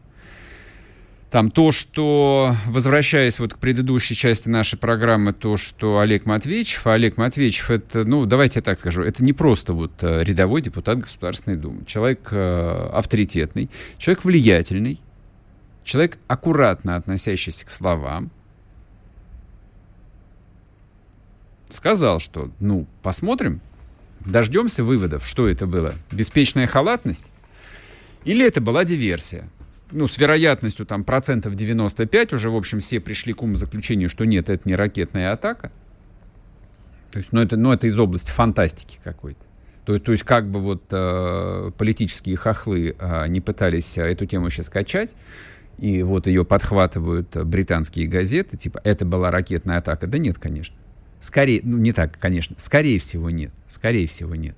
Там 1.35 1.51
то, 1.51 1.73
что, 1.73 2.55
возвращаясь 2.69 3.41
вот 3.41 3.55
к 3.55 3.59
предыдущей 3.59 4.15
части 4.15 4.49
нашей 4.49 4.79
программы, 4.79 5.33
то, 5.33 5.57
что 5.57 5.99
Олег 5.99 6.27
Матвеевич, 6.27 6.81
а 6.85 6.93
Олег 6.93 7.17
Матвеевич, 7.17 7.65
это, 7.71 8.05
ну, 8.05 8.25
давайте 8.25 8.61
я 8.61 8.63
так 8.63 8.79
скажу, 8.79 9.03
это 9.03 9.25
не 9.25 9.33
просто 9.33 9.73
вот 9.73 9.91
э, 10.03 10.23
рядовой 10.23 10.63
депутат 10.63 11.01
Государственной 11.01 11.57
Думы. 11.57 11.85
Человек 11.87 12.29
э, 12.31 12.89
авторитетный, 12.93 13.69
человек 13.99 14.25
влиятельный, 14.25 15.01
человек 15.83 16.19
аккуратно 16.29 16.95
относящийся 16.95 17.67
к 17.67 17.71
словам, 17.71 18.31
сказал, 21.69 22.21
что, 22.21 22.53
ну, 22.61 22.87
посмотрим, 23.03 23.61
дождемся 24.21 24.85
выводов, 24.85 25.27
что 25.27 25.49
это 25.49 25.67
было. 25.67 25.97
Беспечная 26.13 26.69
халатность? 26.69 27.33
Или 28.25 28.47
это 28.47 28.61
была 28.61 28.85
диверсия? 28.85 29.49
Ну, 29.93 30.09
с 30.09 30.19
вероятностью 30.19 30.87
там 30.87 31.05
процентов 31.05 31.55
95 31.55 32.33
уже, 32.33 32.51
в 32.51 32.57
общем, 32.57 32.81
все 32.81 33.01
пришли 33.01 33.33
к 33.33 33.43
умозаключению, 33.43 34.09
что 34.09 34.25
нет, 34.25 34.49
это 34.49 34.69
не 34.69 34.75
ракетная 34.75 35.33
атака. 35.33 35.71
То 37.13 37.19
есть, 37.19 37.33
ну, 37.33 37.41
это, 37.41 37.57
ну, 37.57 37.73
это 37.73 37.87
из 37.87 37.99
области 37.99 38.31
фантастики 38.31 38.99
какой-то. 39.03 39.41
То, 39.85 39.99
то 39.99 40.13
есть, 40.13 40.25
как 40.25 40.51
бы 40.51 40.61
вот 40.61 40.83
э, 40.91 41.71
политические 41.77 42.37
хохлы 42.37 42.97
э, 42.99 43.29
не 43.29 43.41
пытались 43.41 43.99
эту 43.99 44.27
тему 44.27 44.51
сейчас 44.51 44.69
качать, 44.69 45.15
и 45.79 46.03
вот 46.03 46.27
ее 46.27 46.45
подхватывают 46.45 47.37
британские 47.37 48.07
газеты, 48.07 48.57
типа, 48.57 48.81
это 48.85 49.05
была 49.05 49.31
ракетная 49.31 49.79
атака. 49.79 50.07
Да 50.07 50.19
нет, 50.19 50.39
конечно. 50.39 50.77
Скорее, 51.21 51.61
ну, 51.63 51.79
не 51.79 51.93
так, 51.93 52.19
конечно. 52.19 52.57
Скорее 52.59 52.99
всего, 52.99 53.31
нет. 53.31 53.53
Скорее 53.69 54.07
всего, 54.07 54.35
нет. 54.35 54.57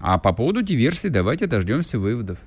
А 0.00 0.18
по 0.18 0.32
поводу 0.32 0.62
диверсии 0.62 1.08
давайте 1.08 1.46
дождемся 1.46 1.98
выводов. 1.98 2.38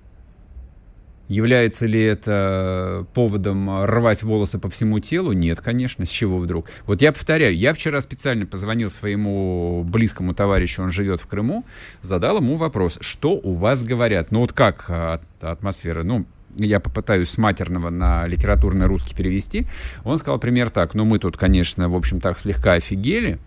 Является 1.32 1.86
ли 1.86 2.02
это 2.02 3.06
поводом 3.14 3.86
рвать 3.86 4.22
волосы 4.22 4.60
по 4.60 4.70
всему 4.70 5.00
телу? 5.00 5.32
Нет, 5.32 5.62
конечно. 5.62 6.06
С 6.06 6.10
чего 6.10 6.38
вдруг? 6.40 6.70
Вот 6.86 7.02
я 7.02 7.14
повторяю, 7.14 7.56
я 7.56 7.72
вчера 7.72 8.02
специально 8.02 8.46
позвонил 8.46 8.90
своему 8.90 9.82
близкому 9.86 10.34
товарищу, 10.34 10.84
он 10.84 10.92
живет 10.92 11.22
в 11.22 11.28
Крыму, 11.28 11.64
задал 12.02 12.40
ему 12.40 12.58
вопрос, 12.58 12.98
что 13.00 13.32
у 13.32 13.54
вас 13.54 13.82
говорят? 13.82 14.32
Ну 14.32 14.42
вот 14.42 14.52
как 14.52 14.90
от, 14.90 15.22
атмосфера? 15.40 16.04
Ну, 16.04 16.26
я 16.58 16.82
попытаюсь 16.82 17.30
с 17.30 17.38
матерного 17.38 17.90
на 17.90 18.28
литературный 18.28 18.88
русский 18.88 19.16
перевести. 19.16 19.68
Он 20.04 20.18
сказал 20.18 20.38
пример 20.38 20.70
так, 20.70 20.96
ну 20.96 21.06
мы 21.06 21.18
тут, 21.18 21.38
конечно, 21.38 21.88
в 21.88 21.96
общем, 21.96 22.20
так 22.20 22.38
слегка 22.38 22.74
офигели, 22.74 23.40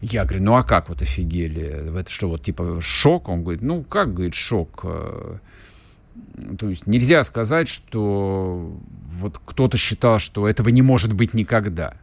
я 0.00 0.24
говорю, 0.24 0.44
ну 0.44 0.54
а 0.54 0.62
как 0.62 0.88
вот 0.88 1.02
офигели? 1.02 1.98
Это 1.98 2.10
что, 2.10 2.28
вот 2.28 2.44
типа 2.44 2.78
шок? 2.80 3.28
Он 3.28 3.42
говорит, 3.42 3.60
ну 3.60 3.82
как, 3.82 4.14
говорит, 4.14 4.34
шок? 4.34 4.84
То 6.58 6.68
есть 6.68 6.86
нельзя 6.86 7.24
сказать, 7.24 7.68
что 7.68 8.76
вот 9.10 9.40
кто-то 9.44 9.76
считал, 9.76 10.18
что 10.18 10.48
этого 10.48 10.68
не 10.68 10.82
может 10.82 11.12
быть 11.12 11.34
никогда. 11.34 11.94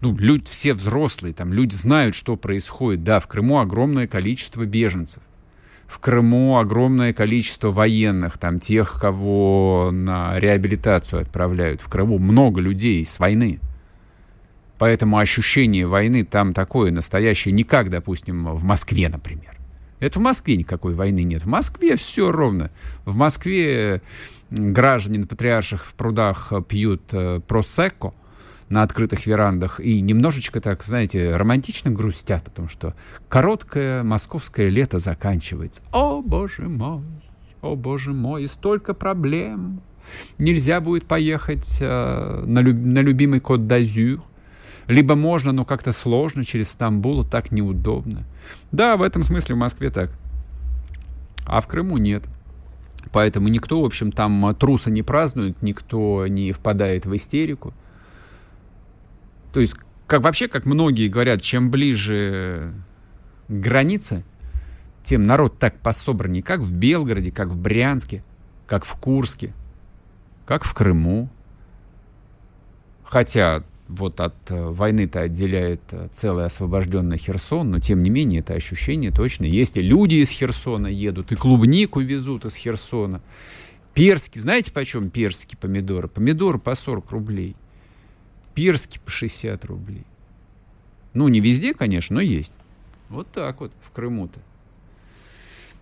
Ну, 0.00 0.16
люди 0.16 0.46
все 0.48 0.74
взрослые, 0.74 1.34
там 1.34 1.52
люди 1.52 1.74
знают, 1.74 2.14
что 2.14 2.36
происходит. 2.36 3.02
Да, 3.02 3.18
в 3.20 3.26
Крыму 3.26 3.58
огромное 3.58 4.06
количество 4.06 4.64
беженцев. 4.64 5.22
В 5.88 5.98
Крыму 5.98 6.58
огромное 6.58 7.12
количество 7.12 7.70
военных, 7.72 8.38
там 8.38 8.60
тех, 8.60 9.00
кого 9.00 9.88
на 9.90 10.38
реабилитацию 10.38 11.22
отправляют. 11.22 11.80
В 11.80 11.88
Крыму 11.88 12.18
много 12.18 12.60
людей 12.60 13.04
с 13.04 13.18
войны. 13.18 13.58
Поэтому 14.78 15.18
ощущение 15.18 15.86
войны 15.86 16.24
там 16.24 16.52
такое 16.52 16.92
настоящее, 16.92 17.52
не 17.52 17.64
как, 17.64 17.90
допустим, 17.90 18.54
в 18.54 18.62
Москве, 18.62 19.08
например. 19.08 19.57
Это 20.00 20.18
в 20.18 20.22
Москве 20.22 20.56
никакой 20.56 20.94
войны 20.94 21.22
нет. 21.22 21.42
В 21.42 21.46
Москве 21.46 21.96
все 21.96 22.30
ровно. 22.30 22.70
В 23.04 23.16
Москве 23.16 24.02
граждане 24.50 25.20
на 25.20 25.26
патриарших 25.26 25.92
прудах 25.96 26.52
пьют 26.68 27.02
э, 27.12 27.40
просекко 27.46 28.14
на 28.68 28.82
открытых 28.82 29.26
верандах 29.26 29.80
и 29.80 30.00
немножечко 30.00 30.60
так, 30.60 30.82
знаете, 30.84 31.34
романтично 31.36 31.90
грустят 31.90 32.48
о 32.48 32.50
том, 32.50 32.68
что 32.68 32.94
короткое 33.28 34.02
московское 34.02 34.68
лето 34.68 34.98
заканчивается. 34.98 35.82
О, 35.92 36.22
боже 36.22 36.68
мой, 36.68 37.02
о, 37.62 37.76
боже 37.76 38.12
мой, 38.12 38.46
столько 38.46 38.94
проблем. 38.94 39.80
Нельзя 40.38 40.80
будет 40.80 41.06
поехать 41.06 41.78
э, 41.80 42.44
на, 42.46 42.60
люб- 42.60 42.84
на 42.84 43.00
любимый 43.00 43.40
код 43.40 43.60
д'Азюр. 43.60 44.22
Либо 44.88 45.14
можно, 45.14 45.52
но 45.52 45.66
как-то 45.66 45.92
сложно 45.92 46.44
через 46.44 46.70
Стамбул, 46.70 47.22
так 47.22 47.52
неудобно. 47.52 48.24
Да, 48.72 48.96
в 48.96 49.02
этом 49.02 49.22
смысле 49.22 49.54
в 49.54 49.58
Москве 49.58 49.90
так. 49.90 50.10
А 51.44 51.60
в 51.60 51.66
Крыму 51.66 51.98
нет. 51.98 52.24
Поэтому 53.12 53.48
никто, 53.48 53.82
в 53.82 53.84
общем, 53.84 54.12
там 54.12 54.54
труса 54.54 54.90
не 54.90 55.02
празднует, 55.02 55.62
никто 55.62 56.26
не 56.26 56.52
впадает 56.52 57.04
в 57.04 57.14
истерику. 57.14 57.74
То 59.52 59.60
есть, 59.60 59.74
как 60.06 60.22
вообще, 60.22 60.48
как 60.48 60.64
многие 60.64 61.08
говорят, 61.08 61.42
чем 61.42 61.70
ближе 61.70 62.72
граница, 63.48 64.24
тем 65.02 65.22
народ 65.24 65.58
так 65.58 65.78
пособраннее, 65.80 66.42
как 66.42 66.60
в 66.60 66.72
Белгороде, 66.72 67.30
как 67.30 67.48
в 67.48 67.58
Брянске, 67.58 68.22
как 68.66 68.84
в 68.84 68.94
Курске, 68.96 69.52
как 70.46 70.64
в 70.64 70.72
Крыму. 70.72 71.28
Хотя 73.04 73.62
вот 73.88 74.20
от 74.20 74.34
э, 74.50 74.68
войны-то 74.70 75.22
отделяет 75.22 75.80
э, 75.92 76.08
целый 76.12 76.44
освобожденный 76.44 77.16
Херсон, 77.16 77.70
но 77.70 77.80
тем 77.80 78.02
не 78.02 78.10
менее 78.10 78.40
это 78.40 78.54
ощущение 78.54 79.10
точно 79.10 79.44
есть. 79.44 79.76
И 79.76 79.82
люди 79.82 80.16
из 80.16 80.30
Херсона 80.30 80.86
едут, 80.86 81.32
и 81.32 81.34
клубнику 81.34 82.00
везут 82.00 82.44
из 82.44 82.54
Херсона. 82.54 83.22
Перски, 83.94 84.38
знаете 84.38 84.72
почем 84.72 85.10
перские 85.10 85.58
помидоры? 85.58 86.06
Помидоры 86.06 86.58
по 86.58 86.74
40 86.74 87.10
рублей. 87.10 87.56
Перски 88.54 89.00
по 89.04 89.10
60 89.10 89.64
рублей. 89.64 90.04
Ну, 91.14 91.28
не 91.28 91.40
везде, 91.40 91.72
конечно, 91.72 92.14
но 92.14 92.20
есть. 92.20 92.52
Вот 93.08 93.26
так 93.32 93.60
вот 93.60 93.72
в 93.82 93.90
Крыму-то. 93.90 94.38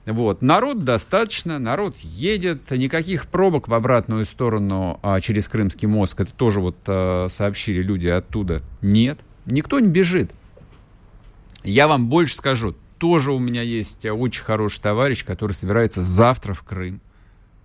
Вот. 0.07 0.41
Народ 0.41 0.85
достаточно, 0.85 1.59
народ 1.59 1.97
едет, 1.99 2.71
никаких 2.71 3.27
пробок 3.27 3.67
в 3.67 3.75
обратную 3.75 4.25
сторону 4.25 5.01
а, 5.03 5.21
через 5.21 5.49
Крымский 5.49 5.89
мост, 5.89 6.19
это 6.21 6.33
тоже 6.33 6.61
вот 6.61 6.77
а, 6.87 7.27
сообщили 7.29 7.83
люди 7.83 8.07
оттуда, 8.07 8.63
нет. 8.83 9.19
Никто 9.47 9.81
не 9.81 9.89
бежит. 9.89 10.33
Я 11.65 11.89
вам 11.89 12.09
больше 12.09 12.37
скажу, 12.37 12.77
тоже 12.99 13.33
у 13.33 13.39
меня 13.41 13.63
есть 13.63 14.07
очень 14.07 14.45
хороший 14.45 14.81
товарищ, 14.81 15.25
который 15.25 15.53
собирается 15.53 16.03
завтра 16.03 16.55
в 16.55 16.63
Крым 16.63 17.01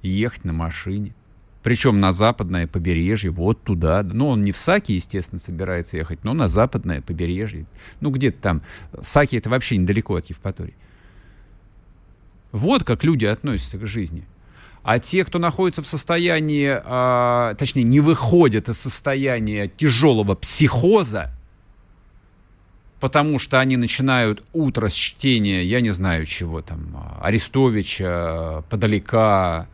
ехать 0.02 0.44
на 0.44 0.54
машине. 0.54 1.14
Причем 1.62 2.00
на 2.00 2.12
западное 2.12 2.66
побережье, 2.66 3.30
вот 3.30 3.62
туда. 3.64 4.02
Ну, 4.02 4.30
он 4.30 4.42
не 4.42 4.52
в 4.52 4.58
Саки, 4.58 4.94
естественно, 4.94 5.38
собирается 5.38 5.98
ехать, 5.98 6.24
но 6.24 6.34
на 6.34 6.48
западное 6.48 7.02
побережье. 7.02 7.68
Ну, 8.00 8.10
где-то 8.10 8.42
там. 8.42 8.62
Саки 9.00 9.36
это 9.36 9.52
вообще 9.52 9.78
недалеко 9.78 10.16
от 10.16 10.26
Евпатории. 10.26 10.74
Вот 12.52 12.84
как 12.84 13.04
люди 13.04 13.26
относятся 13.26 13.78
к 13.78 13.86
жизни. 13.86 14.26
А 14.84 15.00
те, 15.00 15.24
кто 15.24 15.38
находится 15.38 15.84
в 15.84 15.88
состоянии, 15.88 16.70
а, 16.84 17.54
точнее, 17.56 17.84
не 17.84 18.00
выходят 18.00 18.68
из 18.68 18.80
состояния 18.80 19.68
тяжелого 19.68 20.34
психоза, 20.34 21.32
потому 23.00 23.38
что 23.38 23.60
они 23.60 23.78
начинают 23.78 24.44
утро 24.54 24.88
с 24.88 24.94
чтения, 24.94 25.64
я 25.64 25.82
не 25.82 25.92
знаю 25.92 26.26
чего 26.26 26.62
там, 26.62 27.18
Арестовича, 27.22 28.64
Подалека, 28.70 29.68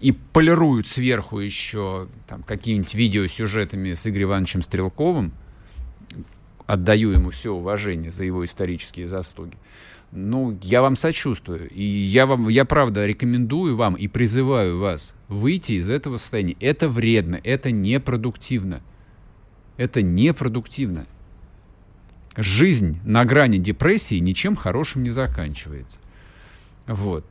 и 0.00 0.12
полируют 0.12 0.86
сверху 0.86 1.40
еще 1.40 2.08
там, 2.26 2.42
какими-нибудь 2.42 2.94
видеосюжетами 2.94 3.94
с 3.94 4.06
Игорем 4.06 4.28
Ивановичем 4.28 4.62
Стрелковым, 4.62 5.32
отдаю 6.66 7.10
ему 7.10 7.30
все 7.30 7.52
уважение 7.52 8.12
за 8.12 8.24
его 8.24 8.44
исторические 8.44 9.08
заслуги, 9.08 9.56
ну, 10.10 10.58
я 10.62 10.82
вам 10.82 10.96
сочувствую. 10.96 11.68
И 11.68 11.82
я 11.82 12.26
вам, 12.26 12.48
я 12.48 12.64
правда 12.64 13.06
рекомендую 13.06 13.76
вам 13.76 13.94
и 13.94 14.08
призываю 14.08 14.78
вас 14.78 15.14
выйти 15.28 15.72
из 15.72 15.90
этого 15.90 16.16
состояния. 16.16 16.56
Это 16.60 16.88
вредно, 16.88 17.40
это 17.42 17.70
непродуктивно. 17.70 18.82
Это 19.76 20.02
непродуктивно. 20.02 21.06
Жизнь 22.36 23.00
на 23.04 23.24
грани 23.24 23.58
депрессии 23.58 24.18
ничем 24.18 24.56
хорошим 24.56 25.02
не 25.02 25.10
заканчивается. 25.10 25.98
Вот. 26.86 27.24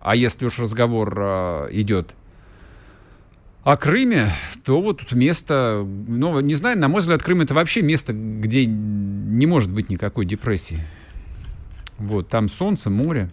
А 0.00 0.16
если 0.16 0.46
уж 0.46 0.58
разговор 0.58 1.14
э, 1.16 1.68
идет 1.72 2.14
о 3.62 3.76
Крыме, 3.76 4.28
то 4.64 4.80
вот 4.80 5.00
тут 5.00 5.12
место, 5.12 5.86
ну, 6.08 6.40
не 6.40 6.54
знаю, 6.54 6.78
на 6.78 6.88
мой 6.88 7.00
взгляд, 7.00 7.22
Крым 7.22 7.42
это 7.42 7.54
вообще 7.54 7.82
место, 7.82 8.12
где 8.12 8.66
не 8.66 9.46
может 9.46 9.70
быть 9.70 9.90
никакой 9.90 10.26
депрессии. 10.26 10.84
Вот, 11.98 12.28
там 12.28 12.48
солнце, 12.48 12.90
море 12.90 13.30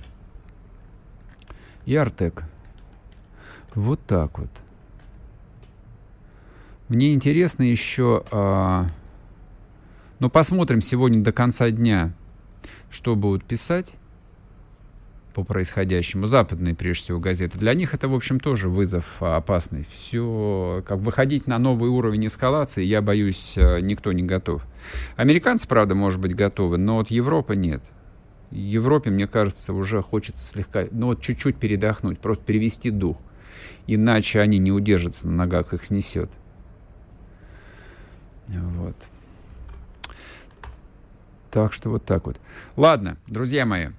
и 1.86 1.96
Артек. 1.96 2.44
Вот 3.74 4.00
так 4.06 4.40
вот. 4.40 4.50
Мне 6.88 7.14
интересно 7.14 7.64
еще... 7.64 8.24
А... 8.32 8.88
Ну, 10.20 10.30
посмотрим 10.30 10.82
сегодня 10.82 11.24
до 11.24 11.32
конца 11.32 11.70
дня, 11.70 12.14
что 12.90 13.16
будут 13.16 13.46
писать 13.46 13.96
по 15.34 15.44
происходящему, 15.44 16.28
западные, 16.28 16.76
прежде 16.76 17.04
всего, 17.04 17.20
газеты, 17.20 17.58
для 17.58 17.74
них 17.74 17.94
это, 17.94 18.10
в 18.10 18.16
общем, 18.16 18.40
тоже 18.40 18.68
вызов 18.68 19.22
опасный. 19.22 19.86
Все, 19.90 20.84
как 20.86 21.00
выходить 21.00 21.48
на 21.48 21.60
новый 21.60 21.90
уровень 21.90 22.28
эскалации, 22.28 22.84
я 22.84 23.02
боюсь, 23.02 23.54
э, 23.56 23.80
никто 23.80 24.12
не 24.12 24.24
готов. 24.24 24.66
Американцы, 25.16 25.68
правда, 25.68 25.96
может 25.96 26.20
быть, 26.20 26.36
готовы, 26.36 26.78
но 26.78 26.98
вот 26.98 27.12
Европа 27.12 27.54
нет. 27.54 27.82
Европе, 28.52 29.10
мне 29.10 29.28
кажется, 29.28 29.74
уже 29.74 30.02
хочется 30.02 30.46
слегка, 30.46 30.86
ну 30.92 31.08
вот 31.08 31.22
чуть-чуть 31.22 31.58
передохнуть, 31.58 32.20
просто 32.20 32.44
перевести 32.44 32.90
дух. 32.90 33.18
Иначе 33.88 34.40
они 34.40 34.58
не 34.58 34.72
удержатся 34.72 35.28
на 35.28 35.34
ногах, 35.34 35.74
их 35.74 35.84
снесет. 35.84 36.30
Вот. 38.48 38.96
Так 41.52 41.74
что 41.74 41.90
вот 41.90 42.06
так 42.06 42.26
вот. 42.26 42.40
Ладно, 42.76 43.18
друзья 43.28 43.66
мои. 43.66 43.90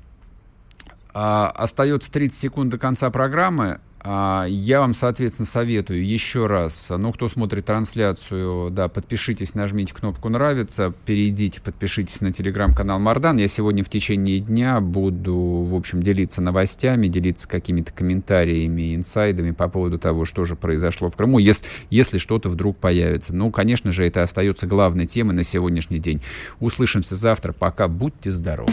А, 1.13 1.49
остается 1.51 2.11
30 2.11 2.39
секунд 2.39 2.71
до 2.71 2.79
конца 2.79 3.11
программы. 3.11 3.81
А, 4.03 4.47
я 4.49 4.81
вам, 4.81 4.95
соответственно, 4.95 5.47
советую 5.47 6.07
еще 6.07 6.47
раз, 6.47 6.91
ну, 6.97 7.13
кто 7.13 7.29
смотрит 7.29 7.67
трансляцию, 7.67 8.71
да, 8.71 8.89
подпишитесь, 8.89 9.55
нажмите 9.55 9.93
кнопку 9.93 10.29
«Нравится», 10.31 10.95
перейдите, 11.05 11.61
подпишитесь 11.61 12.23
на 12.23 12.33
телеграм-канал 12.33 12.99
Мардан. 12.99 13.37
Я 13.37 13.47
сегодня 13.47 13.85
в 13.85 13.91
течение 13.91 14.41
дня 14.41 14.81
буду, 14.81 15.35
в 15.37 15.75
общем, 15.75 16.03
делиться 16.03 16.41
новостями, 16.41 17.09
делиться 17.09 17.47
какими-то 17.47 17.93
комментариями, 17.93 18.95
инсайдами 18.95 19.51
по 19.51 19.69
поводу 19.69 19.99
того, 19.99 20.25
что 20.25 20.47
же 20.47 20.57
произошло 20.57 21.11
в 21.11 21.17
Крыму, 21.17 21.39
если, 21.39 21.67
если 21.91 22.17
что-то 22.17 22.49
вдруг 22.49 22.79
появится. 22.79 23.35
Ну, 23.35 23.51
конечно 23.51 23.93
же, 23.93 24.07
это 24.07 24.23
остается 24.23 24.67
главной 24.67 25.07
темой 25.07 25.35
на 25.35 25.43
сегодняшний 25.43 25.99
день. 25.99 26.23
Услышимся 26.59 27.17
завтра. 27.17 27.53
Пока. 27.53 27.89
Будьте 27.89 28.31
здоровы. 28.31 28.73